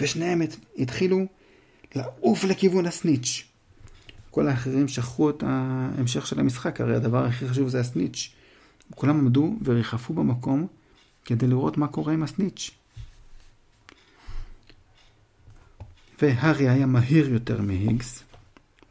ושניהם 0.00 0.42
התחילו 0.78 1.26
לעוף 1.94 2.44
לכיוון 2.44 2.86
הסניץ'. 2.86 3.44
כל 4.30 4.48
האחרים 4.48 4.88
שכחו 4.88 5.30
את 5.30 5.42
ההמשך 5.46 6.26
של 6.26 6.40
המשחק, 6.40 6.80
הרי 6.80 6.96
הדבר 6.96 7.24
הכי 7.24 7.48
חשוב 7.48 7.68
זה 7.68 7.80
הסניץ'. 7.80 8.30
כולם 8.94 9.18
עמדו 9.18 9.56
וריחפו 9.64 10.14
במקום 10.14 10.66
כדי 11.24 11.46
לראות 11.46 11.76
מה 11.78 11.88
קורה 11.88 12.12
עם 12.12 12.22
הסניץ'. 12.22 12.70
והארי 16.22 16.68
היה 16.68 16.86
מהיר 16.86 17.28
יותר 17.28 17.62
מהיגס, 17.62 18.22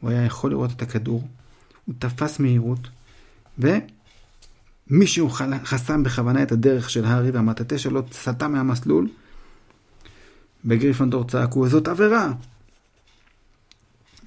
הוא 0.00 0.10
היה 0.10 0.24
יכול 0.24 0.50
לראות 0.50 0.70
את 0.70 0.82
הכדור, 0.82 1.28
הוא 1.84 1.94
תפס 1.98 2.40
מהירות, 2.40 2.88
ו... 3.58 3.68
מישהו 4.90 5.30
חסם 5.64 6.02
בכוונה 6.02 6.42
את 6.42 6.52
הדרך 6.52 6.90
של 6.90 7.04
הארי 7.04 7.30
והמטאטה 7.30 7.78
שלו 7.78 8.02
סטה 8.12 8.48
מהמסלול. 8.48 9.08
בגריפונדור 10.64 11.24
צעקו, 11.24 11.68
זאת 11.68 11.88
עבירה! 11.88 12.32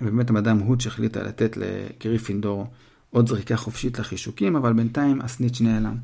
ובאמת 0.02 0.30
המדאם 0.30 0.60
הוץ' 0.60 0.88
החליטה 0.88 1.24
לתת 1.24 1.58
לגריפינדור 1.58 2.68
עוד 3.10 3.28
זריקה 3.28 3.56
חופשית 3.56 4.00
לחישוקים, 4.00 4.56
אבל 4.56 4.74
בינתיים 4.74 5.22
הסניץ' 5.22 5.62
נעלם. 5.62 5.96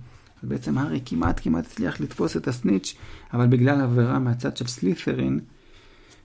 ובעצם 0.44 0.78
הארי 0.78 1.02
כמעט 1.06 1.40
כמעט 1.44 1.66
הצליח 1.66 2.02
לתפוס 2.02 2.38
את 2.38 2.48
הסניץ', 2.48 2.96
אבל 3.34 3.48
בגלל 3.48 3.82
עבירה 3.82 4.20
מהצד 4.20 4.58
של 4.58 4.68
סלית'רין, 4.68 5.40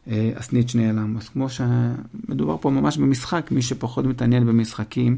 אה, 0.09 0.33
הסניץ' 0.37 0.75
נעלם. 0.75 1.17
אז 1.17 1.29
כמו 1.29 1.47
שמדובר 1.51 2.57
פה 2.61 2.71
ממש 2.71 2.97
במשחק, 2.97 3.49
מי 3.51 3.62
שפחות 3.62 4.05
מתעניין 4.05 4.47
במשחקים, 4.47 5.17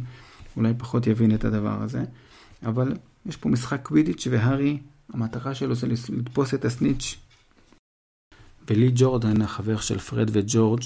אולי 0.56 0.72
פחות 0.78 1.06
יבין 1.06 1.34
את 1.34 1.44
הדבר 1.44 1.82
הזה. 1.82 2.04
אבל 2.64 2.92
יש 3.26 3.36
פה 3.36 3.48
משחק 3.48 3.80
קווידיץ' 3.82 4.26
והארי, 4.30 4.78
המטרה 5.12 5.54
שלו 5.54 5.74
זה 5.74 5.86
לתפוס 6.08 6.54
את 6.54 6.64
הסניץ'. 6.64 7.16
ולי 8.70 8.90
ג'ורדן, 8.94 9.42
החבר 9.42 9.80
של 9.80 9.98
פרד 9.98 10.30
וג'ורג', 10.32 10.80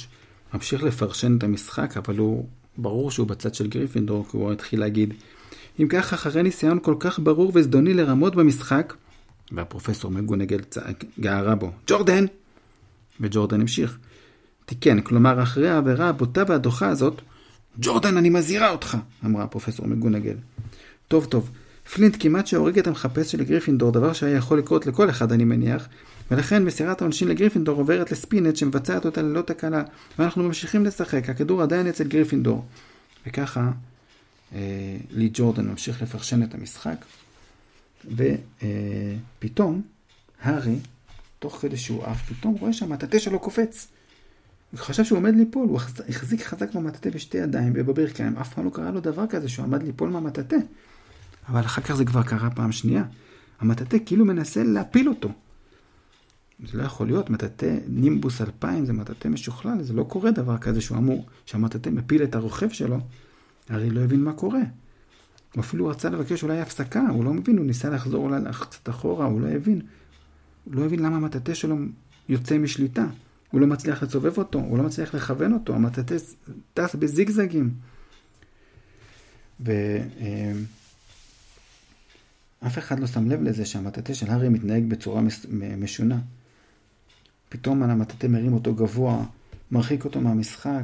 ממשיך 0.54 0.82
לפרשן 0.82 1.36
את 1.36 1.42
המשחק, 1.42 1.96
אבל 1.96 2.18
הוא, 2.18 2.48
ברור 2.76 3.10
שהוא 3.10 3.26
בצד 3.26 3.54
של 3.54 3.66
גריפינדור, 3.66 4.26
כי 4.30 4.36
הוא 4.36 4.52
התחיל 4.52 4.80
להגיד, 4.80 5.14
אם 5.80 5.88
כך, 5.88 6.12
אחרי 6.12 6.42
ניסיון 6.42 6.78
כל 6.82 6.94
כך 7.00 7.18
ברור 7.18 7.52
וזדוני 7.54 7.94
לרמות 7.94 8.36
במשחק, 8.36 8.94
והפרופסור 9.52 10.10
מקגונגל 10.10 10.60
צעק, 10.60 11.04
גערה 11.20 11.54
בו, 11.54 11.72
ג'ורדן! 11.86 12.24
וג'ורדן 13.20 13.60
המשיך. 13.60 13.98
תיקן, 14.66 15.00
כלומר, 15.00 15.42
אחרי 15.42 15.68
העבירה 15.68 16.08
הבוטה 16.08 16.42
והדוחה 16.48 16.88
הזאת, 16.88 17.22
ג'ורדן, 17.78 18.16
אני 18.16 18.30
מזהירה 18.30 18.70
אותך, 18.70 18.96
אמרה 19.24 19.44
הפרופסור 19.44 19.86
מקגונגל. 19.86 20.36
טוב, 21.08 21.24
טוב. 21.24 21.50
פלינט 21.92 22.16
כמעט 22.20 22.46
שהורג 22.46 22.78
את 22.78 22.86
המחפש 22.86 23.32
של 23.32 23.44
גריפינדור, 23.44 23.92
דבר 23.92 24.12
שהיה 24.12 24.36
יכול 24.36 24.58
לקרות 24.58 24.86
לכל 24.86 25.10
אחד 25.10 25.32
אני 25.32 25.44
מניח, 25.44 25.88
ולכן 26.30 26.64
מסירת 26.64 27.00
העונשין 27.00 27.28
לגריפינדור 27.28 27.78
עוברת 27.78 28.12
לספינט 28.12 28.56
שמבצעת 28.56 29.06
אותה 29.06 29.22
ללא 29.22 29.42
תקלה, 29.42 29.82
ואנחנו 30.18 30.42
ממשיכים 30.42 30.84
לשחק, 30.84 31.28
הכדור 31.28 31.62
עדיין 31.62 31.86
אצל 31.86 32.04
גריפינדור. 32.04 32.64
וככה 33.26 33.70
אה, 34.54 34.96
לי 35.10 35.30
ג'ורדן 35.32 35.68
ממשיך 35.68 36.02
לפרשן 36.02 36.42
את 36.42 36.54
המשחק, 36.54 37.04
ופתאום 38.04 39.82
אה, 40.44 40.50
הארי, 40.52 40.76
תוך 41.38 41.58
כדי 41.60 41.76
שהוא 41.76 42.04
עף, 42.04 42.32
פתאום 42.32 42.54
רואה 42.60 42.72
שהמטאטה 42.72 43.18
שלו 43.18 43.38
קופץ. 43.38 43.88
הוא 44.72 44.80
חשב 44.80 45.04
שהוא 45.04 45.18
עומד 45.18 45.34
ליפול, 45.36 45.68
הוא 45.68 45.80
החזיק 46.08 46.42
חזק 46.42 46.74
במטאטה 46.74 47.10
בשתי 47.10 47.38
ידיים 47.38 47.72
ובברכיים, 47.76 48.36
אף 48.36 48.54
פעם 48.54 48.64
לא 48.64 48.70
קרה 48.70 48.90
לו 48.90 49.00
דבר 49.00 49.26
כזה 49.26 49.48
שהוא 49.48 49.64
עמד 49.64 49.82
ליפול 49.82 50.10
מהמטאטה. 50.10 50.56
אבל 51.48 51.60
אחר 51.60 51.82
כך 51.82 51.94
זה 51.94 52.04
כבר 52.04 52.22
קרה 52.22 52.50
פעם 52.50 52.72
שנייה. 52.72 53.04
המטאטה 53.60 53.98
כאילו 53.98 54.24
מנסה 54.24 54.62
להפיל 54.62 55.08
אותו. 55.08 55.32
זה 56.64 56.78
לא 56.78 56.82
יכול 56.82 57.06
להיות, 57.06 57.30
מטאטה 57.30 57.66
נימבוס 57.88 58.40
2000 58.40 58.86
זה 58.86 58.92
מטאטה 58.92 59.28
משוכלל, 59.28 59.82
זה 59.82 59.92
לא 59.92 60.02
קורה 60.02 60.30
דבר 60.30 60.58
כזה 60.58 60.80
שהוא 60.80 60.98
אמור, 60.98 61.26
שהמטאטה 61.46 61.90
מפיל 61.90 62.22
את 62.22 62.34
הרוכב 62.34 62.68
שלו, 62.68 62.98
הרי 63.68 63.90
לא 63.90 64.00
הבין 64.00 64.24
מה 64.24 64.32
קורה. 64.32 64.60
הוא 65.54 65.60
אפילו 65.60 65.86
רצה 65.86 66.08
לבקש 66.08 66.42
אולי 66.42 66.60
הפסקה, 66.60 67.02
הוא 67.08 67.24
לא 67.24 67.32
מבין, 67.34 67.58
הוא 67.58 67.66
ניסה 67.66 67.90
לחזור 67.90 68.24
אולי 68.24 68.40
קצת 68.60 68.88
אחורה, 68.88 69.26
הוא 69.26 69.40
לא 69.40 69.48
הבין. 69.48 69.80
הוא 70.64 70.74
לא 70.74 70.84
הבין 70.84 71.00
למה 71.00 71.16
המטאטה 71.16 71.54
שלו 71.54 71.76
יוצא 72.28 72.58
משליטה. 72.58 73.06
הוא 73.50 73.60
לא 73.60 73.66
מצליח 73.66 74.02
לסובב 74.02 74.38
אותו, 74.38 74.58
הוא 74.58 74.78
לא 74.78 74.84
מצליח 74.84 75.14
לכוון 75.14 75.52
אותו, 75.52 75.74
המטאטה 75.74 76.14
טס 76.74 76.94
בזיגזגים. 76.94 77.70
ו... 79.66 79.72
אף 82.66 82.78
אחד 82.78 83.00
לא 83.00 83.06
שם 83.06 83.30
לב 83.30 83.42
לזה 83.42 83.64
שהמטאטה 83.64 84.14
של 84.14 84.30
הארי 84.30 84.48
מתנהג 84.48 84.84
בצורה 84.88 85.22
משונה. 85.78 86.18
פתאום 87.48 87.82
המטאטה 87.82 88.28
מרים 88.28 88.52
אותו 88.52 88.74
גבוה, 88.74 89.24
מרחיק 89.70 90.04
אותו 90.04 90.20
מהמשחק, 90.20 90.82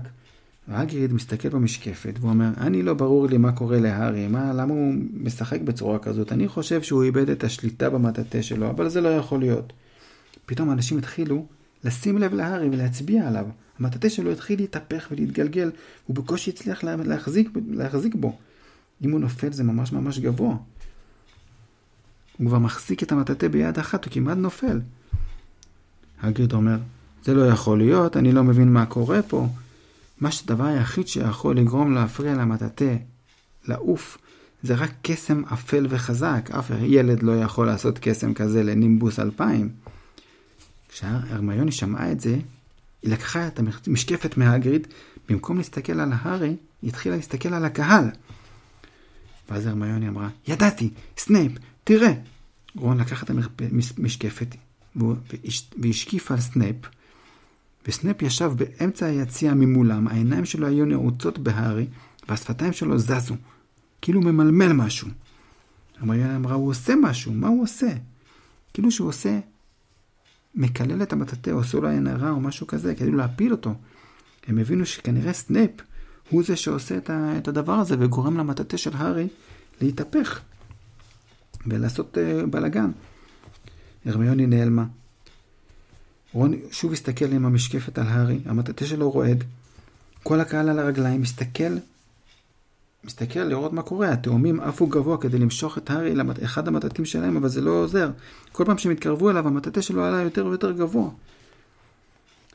והגריד 0.69 1.13
מסתכל 1.13 1.49
במשקפת 1.49 2.15
והוא 2.21 2.31
אומר, 2.31 2.51
אני 2.57 2.83
לא 2.83 2.95
ברור 2.95 3.27
לי 3.27 3.39
מה 3.39 3.53
קורה 3.53 3.81
להארי, 3.81 4.29
מה, 4.29 4.53
למה 4.53 4.75
הוא 4.75 4.95
משחק 5.15 5.61
בצורה 5.61 5.99
כזאת? 5.99 6.33
אני 6.33 6.49
חושב 6.49 6.83
שהוא 6.83 7.03
איבד 7.03 7.31
את 7.31 7.45
השליטה 7.45 7.91
במטאטה 7.91 8.43
שלו, 8.43 8.71
אבל 8.71 8.89
זה 8.89 9.01
לא 9.01 9.09
יכול 9.09 9.41
להיות. 9.41 9.73
פתאום 10.47 10.71
אנשים 10.71 10.99
התחילו 10.99 11.47
לשים 11.85 12.19
לב 12.19 12.35
להארי 12.35 12.69
ולהצביע 12.69 13.29
עליו. 13.29 13.47
המטאטה 13.79 14.11
שלו 14.11 14.33
התחיל 14.33 14.61
להתהפך 14.61 15.09
ולהתגלגל, 15.11 15.71
הוא 16.07 16.17
בקושי 16.17 16.51
הצליח 16.51 16.85
להחזיק, 16.85 17.51
להחזיק 17.71 18.15
בו. 18.15 18.39
אם 19.05 19.11
הוא 19.11 19.21
נופל 19.21 19.53
זה 19.53 19.65
ממש 19.65 19.93
ממש 19.93 20.19
גבוה. 20.19 20.57
הוא 22.37 22.47
כבר 22.49 22.59
מחזיק 22.59 23.03
את 23.03 23.13
המטאטה 23.13 23.49
ביד 23.49 23.79
אחת, 23.79 24.05
הוא 24.05 24.13
כמעט 24.13 24.37
נופל. 24.37 24.81
הגריד 26.23 26.53
אומר, 26.53 26.77
זה 27.25 27.35
לא 27.35 27.47
יכול 27.47 27.79
להיות, 27.79 28.17
אני 28.17 28.33
לא 28.33 28.45
מבין 28.45 28.73
מה 28.73 28.87
קורה 28.87 29.23
פה. 29.23 29.49
מה 30.21 30.31
שהדבר 30.31 30.65
היחיד 30.65 31.09
שיכול 31.09 31.57
לגרום 31.57 31.95
להפריע 31.95 32.35
למטאטה 32.35 32.95
לעוף, 33.65 34.19
זה 34.63 34.75
רק 34.75 34.91
קסם 35.03 35.43
אפל 35.53 35.87
וחזק. 35.91 36.51
אף 36.59 36.71
ילד 36.83 37.23
לא 37.23 37.41
יכול 37.41 37.67
לעשות 37.67 37.99
קסם 37.99 38.35
כזה 38.35 38.63
לנימבוס 38.63 39.19
2000. 39.19 39.69
כשהרמיוני 40.89 41.73
שמעה 41.73 42.13
את 42.13 42.21
זה, 42.21 42.39
היא 43.03 43.13
לקחה 43.13 43.47
את 43.47 43.61
המשקפת 43.87 44.37
מהאגריד, 44.37 44.87
במקום 45.29 45.57
להסתכל 45.57 46.01
על 46.01 46.13
הארי, 46.15 46.57
היא 46.83 46.91
התחילה 46.91 47.17
להסתכל 47.17 47.55
על 47.55 47.65
הקהל. 47.65 48.05
ואז 49.51 49.67
הרמיוני 49.67 50.09
אמרה, 50.09 50.29
ידעתי, 50.49 50.91
סנייפ, 51.19 51.53
תראה. 51.85 52.13
רון 52.77 52.99
לקח 53.01 53.23
את 53.23 53.31
המשקפת 53.99 54.57
והשקיף 55.79 56.31
על 56.31 56.41
סנייפ, 56.41 56.77
וסנייפ 57.89 58.23
ישב 58.23 58.53
באמצע 58.57 59.07
היציע 59.07 59.55
ממולם, 59.55 60.09
העיניים 60.09 60.45
שלו 60.45 60.67
היו 60.67 60.85
נעוצות 60.85 61.39
בהארי, 61.39 61.87
והשפתיים 62.29 62.73
שלו 62.73 62.99
זזו, 62.99 63.35
כאילו 64.03 64.21
ממלמל 64.21 64.73
משהו. 64.73 65.09
הרמיוני 65.99 66.37
אמרה, 66.37 66.55
הוא 66.55 66.71
עושה 66.71 66.95
משהו, 67.03 67.33
מה 67.33 67.49
הוא 67.49 67.63
עושה? 67.63 67.93
כאילו 68.75 68.91
שהוא 68.91 69.09
עושה, 69.09 69.41
מקלל 70.55 71.03
את 71.03 71.13
המטאטה, 71.13 71.53
עושה 71.53 71.79
לו 71.79 71.89
עין 71.89 72.07
הרע 72.07 72.31
או 72.31 72.41
משהו 72.41 72.67
כזה, 72.67 72.95
כאילו 72.95 73.17
להפיל 73.17 73.53
אותו. 73.53 73.75
הם 74.47 74.59
הבינו 74.59 74.87
שכנראה 74.87 75.33
סנייפ 75.33 75.71
הוא 76.31 76.43
זה 76.43 76.57
שעושה 76.57 76.99
את 77.39 77.49
הדבר 77.49 77.73
הזה 77.73 77.97
וגורם 77.99 78.37
למטאטה 78.37 78.79
של 78.79 78.91
הארי 78.95 79.29
להתהפך 79.81 80.41
ולעשות 81.67 82.17
אה, 82.17 82.47
בלאגן. 82.47 82.91
הרמיוני 84.07 84.47
נעלמה. 84.47 84.85
רון 86.33 86.55
שוב 86.71 86.93
הסתכל 86.93 87.33
עם 87.33 87.47
המשקפת 87.47 87.99
על 87.99 88.07
הארי, 88.07 88.39
המטאטה 88.47 88.87
שלו 88.87 89.11
רועד. 89.11 89.45
כל 90.23 90.41
הקהל 90.41 90.69
על 90.69 90.79
הרגליים 90.79 91.21
מסתכל, 91.21 91.77
מסתכל 93.05 93.41
לראות 93.41 93.73
מה 93.73 93.83
קורה. 93.83 94.13
התאומים 94.13 94.61
עפו 94.61 94.87
גבוה 94.87 95.19
כדי 95.21 95.39
למשוך 95.39 95.79
את 95.79 95.91
הארי 95.91 96.15
לאחד 96.15 96.69
המטאטים 96.69 97.05
שלהם, 97.05 97.37
אבל 97.37 97.49
זה 97.49 97.61
לא 97.61 97.71
עוזר. 97.71 98.11
כל 98.53 98.65
פעם 98.65 98.79
שהם 98.79 98.93
התקרבו 98.93 99.31
אליו, 99.31 99.49
המטאטה 99.49 99.83
שלו 99.83 100.05
עלה 100.05 100.23
יותר 100.23 100.47
ויותר 100.47 100.73
גבוה. 100.73 101.11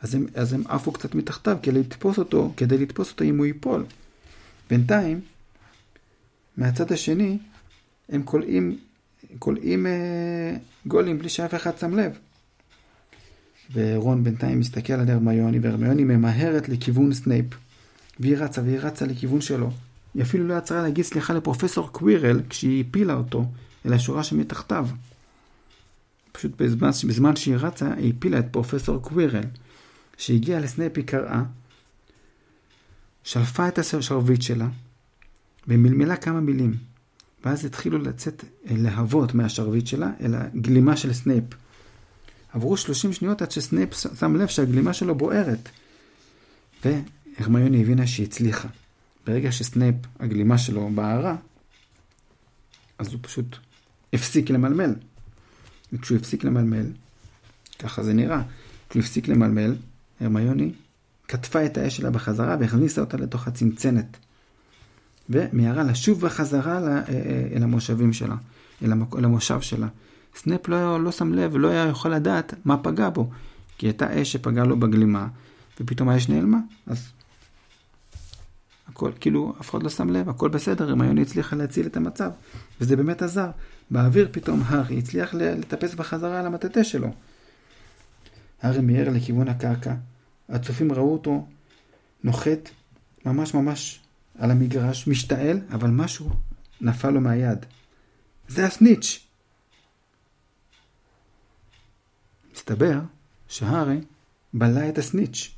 אז 0.02 0.16
הם, 0.16 0.28
אז 0.36 0.54
הם 0.54 0.64
עפו 0.68 0.92
קצת 0.92 1.16
מתחתיו 1.16 1.58
כדי 1.64 1.80
לתפוס 1.80 2.18
אותו, 2.18 2.54
כדי 2.58 2.78
לתפוס 2.78 3.12
אותו 3.12 3.24
אם 3.24 3.38
הוא 3.38 3.46
ייפול. 3.46 3.86
בינתיים, 4.70 5.22
מהצד 6.58 6.92
השני, 6.92 7.38
הם 8.10 8.24
קולעים, 8.24 8.78
קולעים 9.40 9.88
אה, 9.88 10.56
גולים 10.88 11.20
בלי 11.20 11.30
שאף 11.30 11.56
אחד 11.56 11.78
שם 11.78 12.00
לב. 12.00 12.18
ורון 13.74 14.24
בינתיים 14.24 14.60
מסתכל 14.60 14.94
על 14.94 15.10
הרמיוני, 15.10 15.60
והרמיוני 15.60 16.04
ממהרת 16.04 16.70
לכיוון 16.70 17.14
סנייפ. 17.14 17.46
והיא 18.20 18.38
רצה, 18.38 18.62
והיא 18.62 18.80
רצה 18.80 19.06
לכיוון 19.06 19.42
שלו. 19.42 19.72
היא 20.14 20.24
אפילו 20.24 20.48
לא 20.48 20.54
עצרה 20.54 20.82
להגיד 20.82 21.06
סליחה 21.06 21.34
לפרופסור 21.34 21.92
קווירל 21.92 22.42
כשהיא 22.50 22.84
הפילה 22.88 23.14
אותו 23.14 23.46
אל 23.86 23.94
השורה 23.94 24.24
שמתחתיו. 24.24 24.88
פשוט 26.32 26.62
בזמן, 26.62 26.90
בזמן 27.08 27.36
שהיא 27.36 27.56
רצה, 27.56 27.94
היא 27.94 28.14
הפילה 28.18 28.40
את 28.40 28.46
פרופסור 28.52 29.02
קווירל. 29.02 29.44
כשהגיעה 30.20 30.60
לסנייפ 30.60 30.98
היא 30.98 31.06
קראה, 31.06 31.44
שלפה 33.24 33.68
את 33.68 33.80
השרביט 33.80 34.42
שלה, 34.42 34.68
ומלמלה 35.68 36.16
כמה 36.16 36.40
מילים. 36.40 36.89
ואז 37.46 37.66
התחילו 37.66 37.98
לצאת 37.98 38.44
להבות 38.66 39.34
מהשרביט 39.34 39.88
שלה 39.88 40.12
אל 40.22 40.36
הגלימה 40.36 40.98
של 40.98 41.14
סנייפ. 41.14 41.44
עברו 42.54 42.78
30 42.78 43.14
שניות 43.14 43.42
עד 43.42 43.52
שסנייפ 43.52 43.94
שם 44.20 44.36
לב 44.36 44.48
שהגלימה 44.48 44.94
שלו 44.94 45.16
בוערת. 45.16 45.70
והרמיוני 46.86 47.82
הבינה 47.82 48.08
שהיא 48.08 48.26
הצליחה. 48.26 48.68
ברגע 49.28 49.52
שסנייפ, 49.52 49.96
הגלימה 50.20 50.58
שלו 50.58 50.90
בערה, 50.96 51.36
אז 52.98 53.14
הוא 53.14 53.20
פשוט 53.22 53.58
הפסיק 54.14 54.50
למלמל. 54.50 54.94
וכשהוא 55.94 56.18
הפסיק 56.18 56.44
למלמל, 56.44 56.86
ככה 57.80 58.04
זה 58.04 58.14
נראה, 58.14 58.42
כשהוא 58.90 59.04
הפסיק 59.04 59.28
למלמל, 59.28 59.76
הרמיוני 60.20 60.72
כתפה 61.28 61.66
את 61.66 61.78
האש 61.78 61.98
שלה 61.98 62.10
בחזרה 62.10 62.58
והכניסה 62.60 63.02
אותה 63.02 63.18
לתוך 63.18 63.48
הצנצנת. 63.48 64.18
ומיהרה 65.30 65.84
לשוב 65.84 66.22
בחזרה 66.22 66.78
אה, 66.78 66.98
אה, 66.98 67.48
אל 67.56 67.64
המושבים 67.64 68.14
שלה, 68.14 68.36
אל, 68.84 68.92
המושב 69.26 69.62
שלה. 69.62 69.88
סנאפ 70.36 70.68
לא, 70.68 71.04
לא 71.04 71.12
שם 71.12 71.34
לב 71.34 71.52
ולא 71.54 71.70
היה 71.70 71.86
יכול 71.86 72.14
לדעת 72.14 72.54
מה 72.66 72.78
פגע 72.78 73.10
בו, 73.10 73.30
כי 73.78 73.88
הייתה 73.88 74.22
אש 74.22 74.32
שפגעה 74.32 74.66
לו 74.66 74.80
בגלימה, 74.80 75.28
ופתאום 75.80 76.10
האש 76.10 76.30
נעלמה, 76.30 76.58
אז 76.88 77.08
הכל, 78.88 79.12
כאילו, 79.20 79.54
אף 79.62 79.70
אחד 79.70 79.84
לא 79.84 79.90
שם 79.90 80.10
לב, 80.10 80.30
הכל 80.30 80.50
בסדר, 80.50 80.90
הרמיוני 80.90 81.22
הצליחה 81.22 81.56
להציל 81.56 81.86
את 81.86 81.98
המצב, 81.98 82.30
וזה 82.82 82.96
באמת 82.96 83.22
עזר. 83.22 83.50
באוויר 83.92 84.30
פתאום 84.32 84.62
הארי 84.66 84.98
הצליח 84.98 85.34
לטפס 85.34 85.94
בחזרה 85.94 86.40
על 86.40 86.46
המטאטה 86.46 86.84
שלו. 86.84 87.08
הארי 88.62 88.82
מיהר 88.82 89.10
לכיוון 89.10 89.48
הקרקע, 89.48 89.94
הצופים 90.50 90.92
ראו 90.92 91.14
אותו 91.14 91.48
נוחת 92.24 92.70
ממש 93.26 93.54
ממש 93.54 94.00
על 94.40 94.52
המגרש, 94.52 95.08
משתעל, 95.08 95.60
אבל 95.72 95.90
משהו 95.90 96.30
נפל 96.82 97.10
לו 97.10 97.22
מהיד. 97.22 97.66
זה 98.48 98.66
הסניץ'. 98.66 99.28
מסתבר 102.54 103.00
שהארי 103.48 103.98
בלע 104.54 104.90
את 104.90 104.98
הסניץ'. 104.98 105.52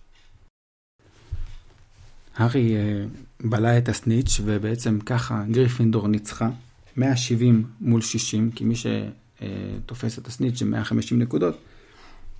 הארי 2.35 2.75
uh, 2.75 3.47
בלע 3.47 3.77
את 3.77 3.89
הסניץ', 3.89 4.39
ובעצם 4.45 4.99
ככה 4.99 5.43
גריפינדור 5.51 6.07
ניצחה 6.07 6.49
170 6.97 7.67
מול 7.81 8.01
60, 8.01 8.51
כי 8.51 8.63
מי 8.63 8.75
שתופס 8.75 10.19
את 10.19 10.27
הסניץ' 10.27 10.59
זה 10.59 10.65
150 10.65 11.21
נקודות, 11.21 11.57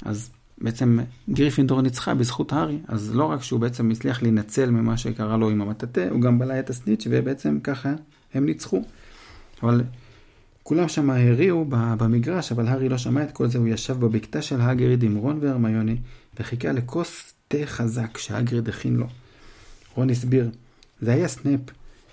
אז 0.01 0.31
בעצם 0.61 0.99
גריפינדור 1.29 1.81
ניצחה 1.81 2.13
בזכות 2.13 2.53
הארי, 2.53 2.77
אז 2.87 3.15
לא 3.15 3.25
רק 3.25 3.43
שהוא 3.43 3.59
בעצם 3.59 3.91
הצליח 3.91 4.21
להינצל 4.21 4.69
ממה 4.69 4.97
שקרה 4.97 5.37
לו 5.37 5.49
עם 5.49 5.61
המטאטה, 5.61 6.09
הוא 6.09 6.21
גם 6.21 6.39
בלע 6.39 6.59
את 6.59 6.69
הסניץ' 6.69 7.07
ובעצם 7.09 7.59
ככה 7.63 7.93
הם 8.33 8.45
ניצחו. 8.45 8.83
אבל 9.63 9.83
כולם 10.63 10.87
שם 10.87 11.09
הריעו 11.09 11.65
במגרש, 11.69 12.51
אבל 12.51 12.67
הארי 12.67 12.89
לא 12.89 12.97
שמע 12.97 13.23
את 13.23 13.31
כל 13.31 13.47
זה, 13.47 13.57
הוא 13.57 13.67
ישב 13.67 13.99
בבקתה 13.99 14.41
של 14.41 14.61
האגריד 14.61 15.03
עם 15.03 15.15
רון 15.15 15.39
והרמיוני, 15.41 15.97
וחיכה 16.39 16.71
לכוס 16.71 17.33
תה 17.47 17.57
חזק 17.65 18.17
שהאגריד 18.17 18.69
הכין 18.69 18.95
לו. 18.95 19.07
רון 19.95 20.09
הסביר, 20.09 20.49
זה 21.01 21.13
היה 21.13 21.27
סנייפ. 21.27 21.59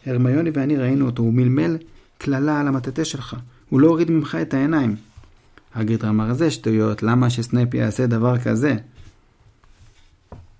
הרמיוני 0.06 0.50
ואני 0.54 0.76
ראינו 0.76 1.06
אותו, 1.06 1.22
הוא 1.22 1.32
מלמל 1.32 1.76
קללה 2.18 2.60
על 2.60 2.68
המטאטה 2.68 3.04
שלך. 3.04 3.36
הוא 3.68 3.80
לא 3.80 3.88
הוריד 3.88 4.10
ממך 4.10 4.38
את 4.42 4.54
העיניים. 4.54 4.96
האגריד 5.78 6.04
אמר, 6.04 6.34
זה 6.34 6.50
שטויות, 6.50 7.02
למה 7.02 7.30
שסנייפ 7.30 7.74
יעשה 7.74 8.06
דבר 8.06 8.38
כזה? 8.38 8.76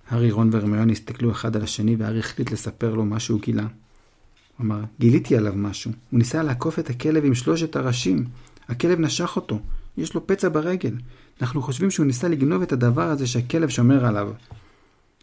הארי, 0.09 0.31
רון 0.31 0.49
והרמיוני 0.51 0.89
הסתכלו 0.89 1.31
אחד 1.31 1.55
על 1.55 1.61
השני, 1.61 1.95
והארי 1.95 2.19
החליט 2.19 2.51
לספר 2.51 2.93
לו 2.93 3.05
מה 3.05 3.19
שהוא 3.19 3.41
גילה. 3.41 3.61
הוא 3.61 4.65
אמר, 4.65 4.79
גיליתי 4.99 5.37
עליו 5.37 5.53
משהו. 5.55 5.91
הוא 6.11 6.17
ניסה 6.17 6.43
לעקוף 6.43 6.79
את 6.79 6.89
הכלב 6.89 7.25
עם 7.25 7.35
שלושת 7.35 7.75
הראשים. 7.75 8.25
הכלב 8.69 8.99
נשך 8.99 9.35
אותו. 9.35 9.59
יש 9.97 10.13
לו 10.13 10.27
פצע 10.27 10.49
ברגל. 10.49 10.95
אנחנו 11.41 11.61
חושבים 11.61 11.91
שהוא 11.91 12.05
ניסה 12.05 12.27
לגנוב 12.27 12.61
את 12.61 12.71
הדבר 12.71 13.09
הזה 13.09 13.27
שהכלב 13.27 13.69
שומר 13.69 14.05
עליו. 14.05 14.31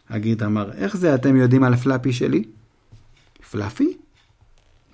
הגיד 0.08 0.42
אמר, 0.42 0.72
איך 0.72 0.96
זה 0.96 1.14
אתם 1.14 1.36
יודעים 1.36 1.64
על 1.64 1.74
הפלאפי 1.74 2.12
שלי? 2.12 2.44
פלאפי? 3.50 3.96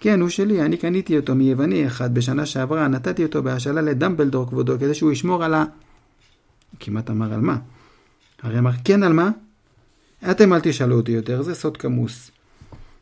כן, 0.02 0.20
הוא 0.20 0.28
שלי, 0.28 0.62
אני 0.62 0.76
קניתי 0.76 1.16
אותו 1.16 1.34
מיווני 1.34 1.86
אחד 1.86 2.14
בשנה 2.14 2.46
שעברה, 2.46 2.88
נתתי 2.88 3.24
אותו 3.24 3.42
בהשאלה 3.42 3.80
לדמבלדור 3.80 4.48
כבודו, 4.48 4.78
כדי 4.78 4.94
שהוא 4.94 5.12
ישמור 5.12 5.44
על 5.44 5.54
ה... 5.54 5.64
כמעט 6.80 7.10
אמר 7.10 7.32
על 7.32 7.40
מה. 7.40 7.58
הרי 8.42 8.58
אמר, 8.58 8.70
כן, 8.84 9.02
על 9.02 9.12
מה? 9.12 9.30
אתם 10.30 10.52
אל 10.52 10.60
תשאלו 10.62 10.96
אותי 10.96 11.12
יותר, 11.12 11.42
זה 11.42 11.54
סוד 11.54 11.76
כמוס. 11.76 12.30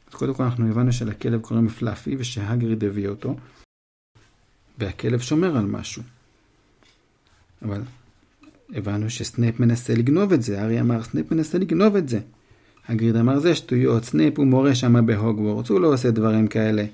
אז 0.08 0.14
קודם 0.14 0.34
כל 0.34 0.42
אנחנו 0.42 0.68
הבנו 0.68 0.92
שלכלב 0.92 1.40
קוראים 1.40 1.68
פלאפי 1.68 2.16
ושהגריד 2.18 2.84
הביא 2.84 3.08
אותו, 3.08 3.36
והכלב 4.78 5.20
שומר 5.20 5.56
על 5.56 5.66
משהו. 5.66 6.02
אבל 7.62 7.82
הבנו 8.74 9.10
שסנייפ 9.10 9.60
מנסה 9.60 9.94
לגנוב 9.94 10.32
את 10.32 10.42
זה, 10.42 10.62
הארי 10.62 10.80
אמר, 10.80 11.02
סנייפ 11.02 11.32
מנסה 11.32 11.58
לגנוב 11.58 11.96
את 11.96 12.08
זה. 12.08 12.20
האגריד 12.88 13.16
אמר 13.16 13.38
זה 13.38 13.54
שטויות, 13.54 14.04
סנייפ 14.04 14.38
הוא 14.38 14.46
מורה 14.46 14.74
שם 14.74 15.06
בהוגוורטס, 15.06 15.70
הוא 15.70 15.80
לא 15.80 15.92
עושה 15.92 16.10
דברים 16.10 16.46
כאלה. 16.46 16.84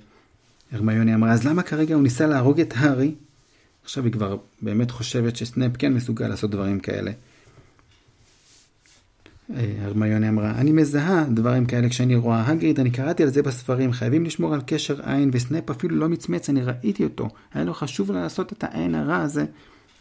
הרמיוני 0.72 1.14
אמרה, 1.14 1.33
אז 1.33 1.44
למה 1.44 1.62
כרגע 1.62 1.94
הוא 1.94 2.03
ניסה 2.03 2.27
להרוג 2.27 2.61
את 2.61 2.75
הארי? 2.77 3.14
עכשיו 3.85 4.05
היא 4.05 4.12
כבר 4.12 4.37
באמת 4.62 4.90
חושבת 4.90 5.37
שסנייפ 5.37 5.72
כן 5.79 5.94
מסוגל 5.94 6.29
לעשות 6.29 6.51
דברים 6.51 6.81
כאלה. 6.81 7.11
אה, 9.55 9.75
הרמיוני 9.81 10.29
אמרה, 10.29 10.51
אני 10.51 10.72
מזהה 10.72 11.25
דברים 11.35 11.66
כאלה 11.66 11.88
כשאני 11.88 12.16
רואה, 12.16 12.51
האגריד, 12.51 12.81
אני 12.81 12.90
קראתי 12.90 13.22
על 13.22 13.29
זה 13.29 13.42
בספרים, 13.42 13.92
חייבים 13.92 14.25
לשמור 14.25 14.55
על 14.55 14.61
קשר 14.66 15.11
עין, 15.11 15.31
וסנייפ 15.33 15.70
אפילו 15.70 15.96
לא 15.96 16.09
מצמץ, 16.09 16.49
אני 16.49 16.62
ראיתי 16.62 17.05
אותו. 17.05 17.29
היה 17.55 17.64
לו 17.64 17.75
חשוב 17.75 18.12
לעשות 18.12 18.53
את 18.53 18.64
העין 18.64 18.94
הרע 18.94 19.16
הזה 19.16 19.44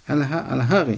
על, 0.08 0.24
על 0.30 0.62
הארי. 0.62 0.95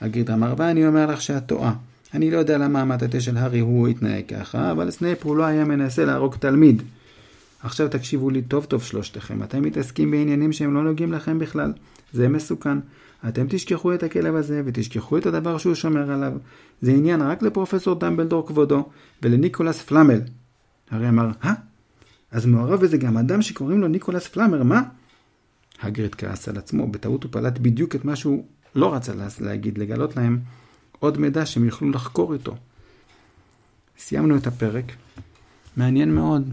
האגריד 0.00 0.30
אמר, 0.30 0.54
ואני 0.56 0.86
אומר 0.86 1.06
לך 1.06 1.22
שאת 1.22 1.46
טועה. 1.46 1.74
אני 2.14 2.30
לא 2.30 2.38
יודע 2.38 2.58
למה 2.58 2.80
המטאטה 2.80 3.20
של 3.20 3.36
הארי 3.36 3.60
הוא 3.60 3.88
התנהג 3.88 4.24
ככה, 4.28 4.70
אבל 4.70 4.90
סנייפ 4.90 5.22
הוא 5.22 5.36
לא 5.36 5.44
היה 5.44 5.64
מנסה 5.64 6.04
להרוג 6.04 6.34
תלמיד. 6.34 6.82
עכשיו 7.62 7.88
תקשיבו 7.88 8.30
לי 8.30 8.42
טוב 8.42 8.64
טוב 8.64 8.82
שלושתכם, 8.82 9.42
אתם 9.42 9.62
מתעסקים 9.62 10.10
בעניינים 10.10 10.52
שהם 10.52 10.74
לא 10.74 10.82
נוגעים 10.82 11.12
לכם 11.12 11.38
בכלל. 11.38 11.72
זה 12.12 12.28
מסוכן. 12.28 12.78
אתם 13.28 13.46
תשכחו 13.48 13.94
את 13.94 14.02
הכלב 14.02 14.34
הזה 14.34 14.62
ותשכחו 14.64 15.18
את 15.18 15.26
הדבר 15.26 15.58
שהוא 15.58 15.74
שומר 15.74 16.10
עליו. 16.10 16.32
זה 16.82 16.90
עניין 16.90 17.22
רק 17.22 17.42
לפרופסור 17.42 17.94
דמבלדור 17.94 18.46
כבודו 18.46 18.88
ולניקולס 19.22 19.82
פלאמל. 19.82 20.20
הארי 20.90 21.08
אמר, 21.08 21.30
אה? 21.44 21.52
אז 22.30 22.46
מעורב 22.46 22.80
בזה 22.80 22.96
גם 22.96 23.16
אדם 23.16 23.42
שקוראים 23.42 23.80
לו 23.80 23.88
ניקולס 23.88 24.26
פלמר, 24.26 24.62
מה? 24.62 24.82
האגריד 25.82 26.14
כעס 26.14 26.48
על 26.48 26.58
עצמו, 26.58 26.86
בטעות 26.86 27.24
הוא 27.24 27.32
פלט 27.32 27.58
בדיוק 27.58 27.94
את 27.94 28.04
מה 28.04 28.16
שהוא 28.16 28.44
לא 28.74 28.94
רצה 28.94 29.12
להגיד, 29.40 29.78
לגלות 29.78 30.16
להם 30.16 30.38
עוד 31.04 31.18
מידע 31.18 31.46
שהם 31.46 31.64
יוכלו 31.64 31.90
לחקור 31.90 32.32
איתו. 32.32 32.54
סיימנו 33.98 34.36
את 34.36 34.46
הפרק. 34.46 34.84
מעניין 35.76 36.14
מאוד. 36.14 36.52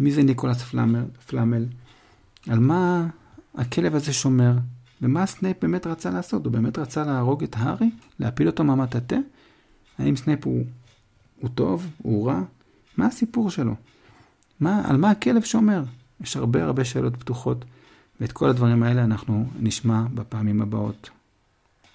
מי 0.00 0.12
זה 0.12 0.22
ניקולס 0.22 0.62
פלמר, 0.62 1.04
פלאמל? 1.26 1.64
על 2.48 2.58
מה 2.58 3.06
הכלב 3.54 3.94
הזה 3.94 4.12
שומר? 4.12 4.52
ומה 5.02 5.26
סנייפ 5.26 5.56
באמת 5.62 5.86
רצה 5.86 6.10
לעשות? 6.10 6.44
הוא 6.44 6.52
באמת 6.52 6.78
רצה 6.78 7.04
להרוג 7.04 7.42
את 7.42 7.56
הארי? 7.58 7.90
להפיל 8.20 8.46
אותו 8.46 8.64
מהמטאטה? 8.64 9.16
האם 9.98 10.16
סנייפ 10.16 10.44
הוא, 10.44 10.64
הוא 11.40 11.50
טוב? 11.54 11.86
הוא 11.98 12.28
רע? 12.28 12.42
מה 12.96 13.06
הסיפור 13.06 13.50
שלו? 13.50 13.74
מה, 14.60 14.82
על 14.84 14.96
מה 14.96 15.10
הכלב 15.10 15.42
שומר? 15.42 15.82
יש 16.20 16.36
הרבה 16.36 16.64
הרבה 16.64 16.84
שאלות 16.84 17.16
פתוחות, 17.16 17.64
ואת 18.20 18.32
כל 18.32 18.48
הדברים 18.48 18.82
האלה 18.82 19.04
אנחנו 19.04 19.46
נשמע 19.60 20.02
בפעמים 20.14 20.62
הבאות. 20.62 21.10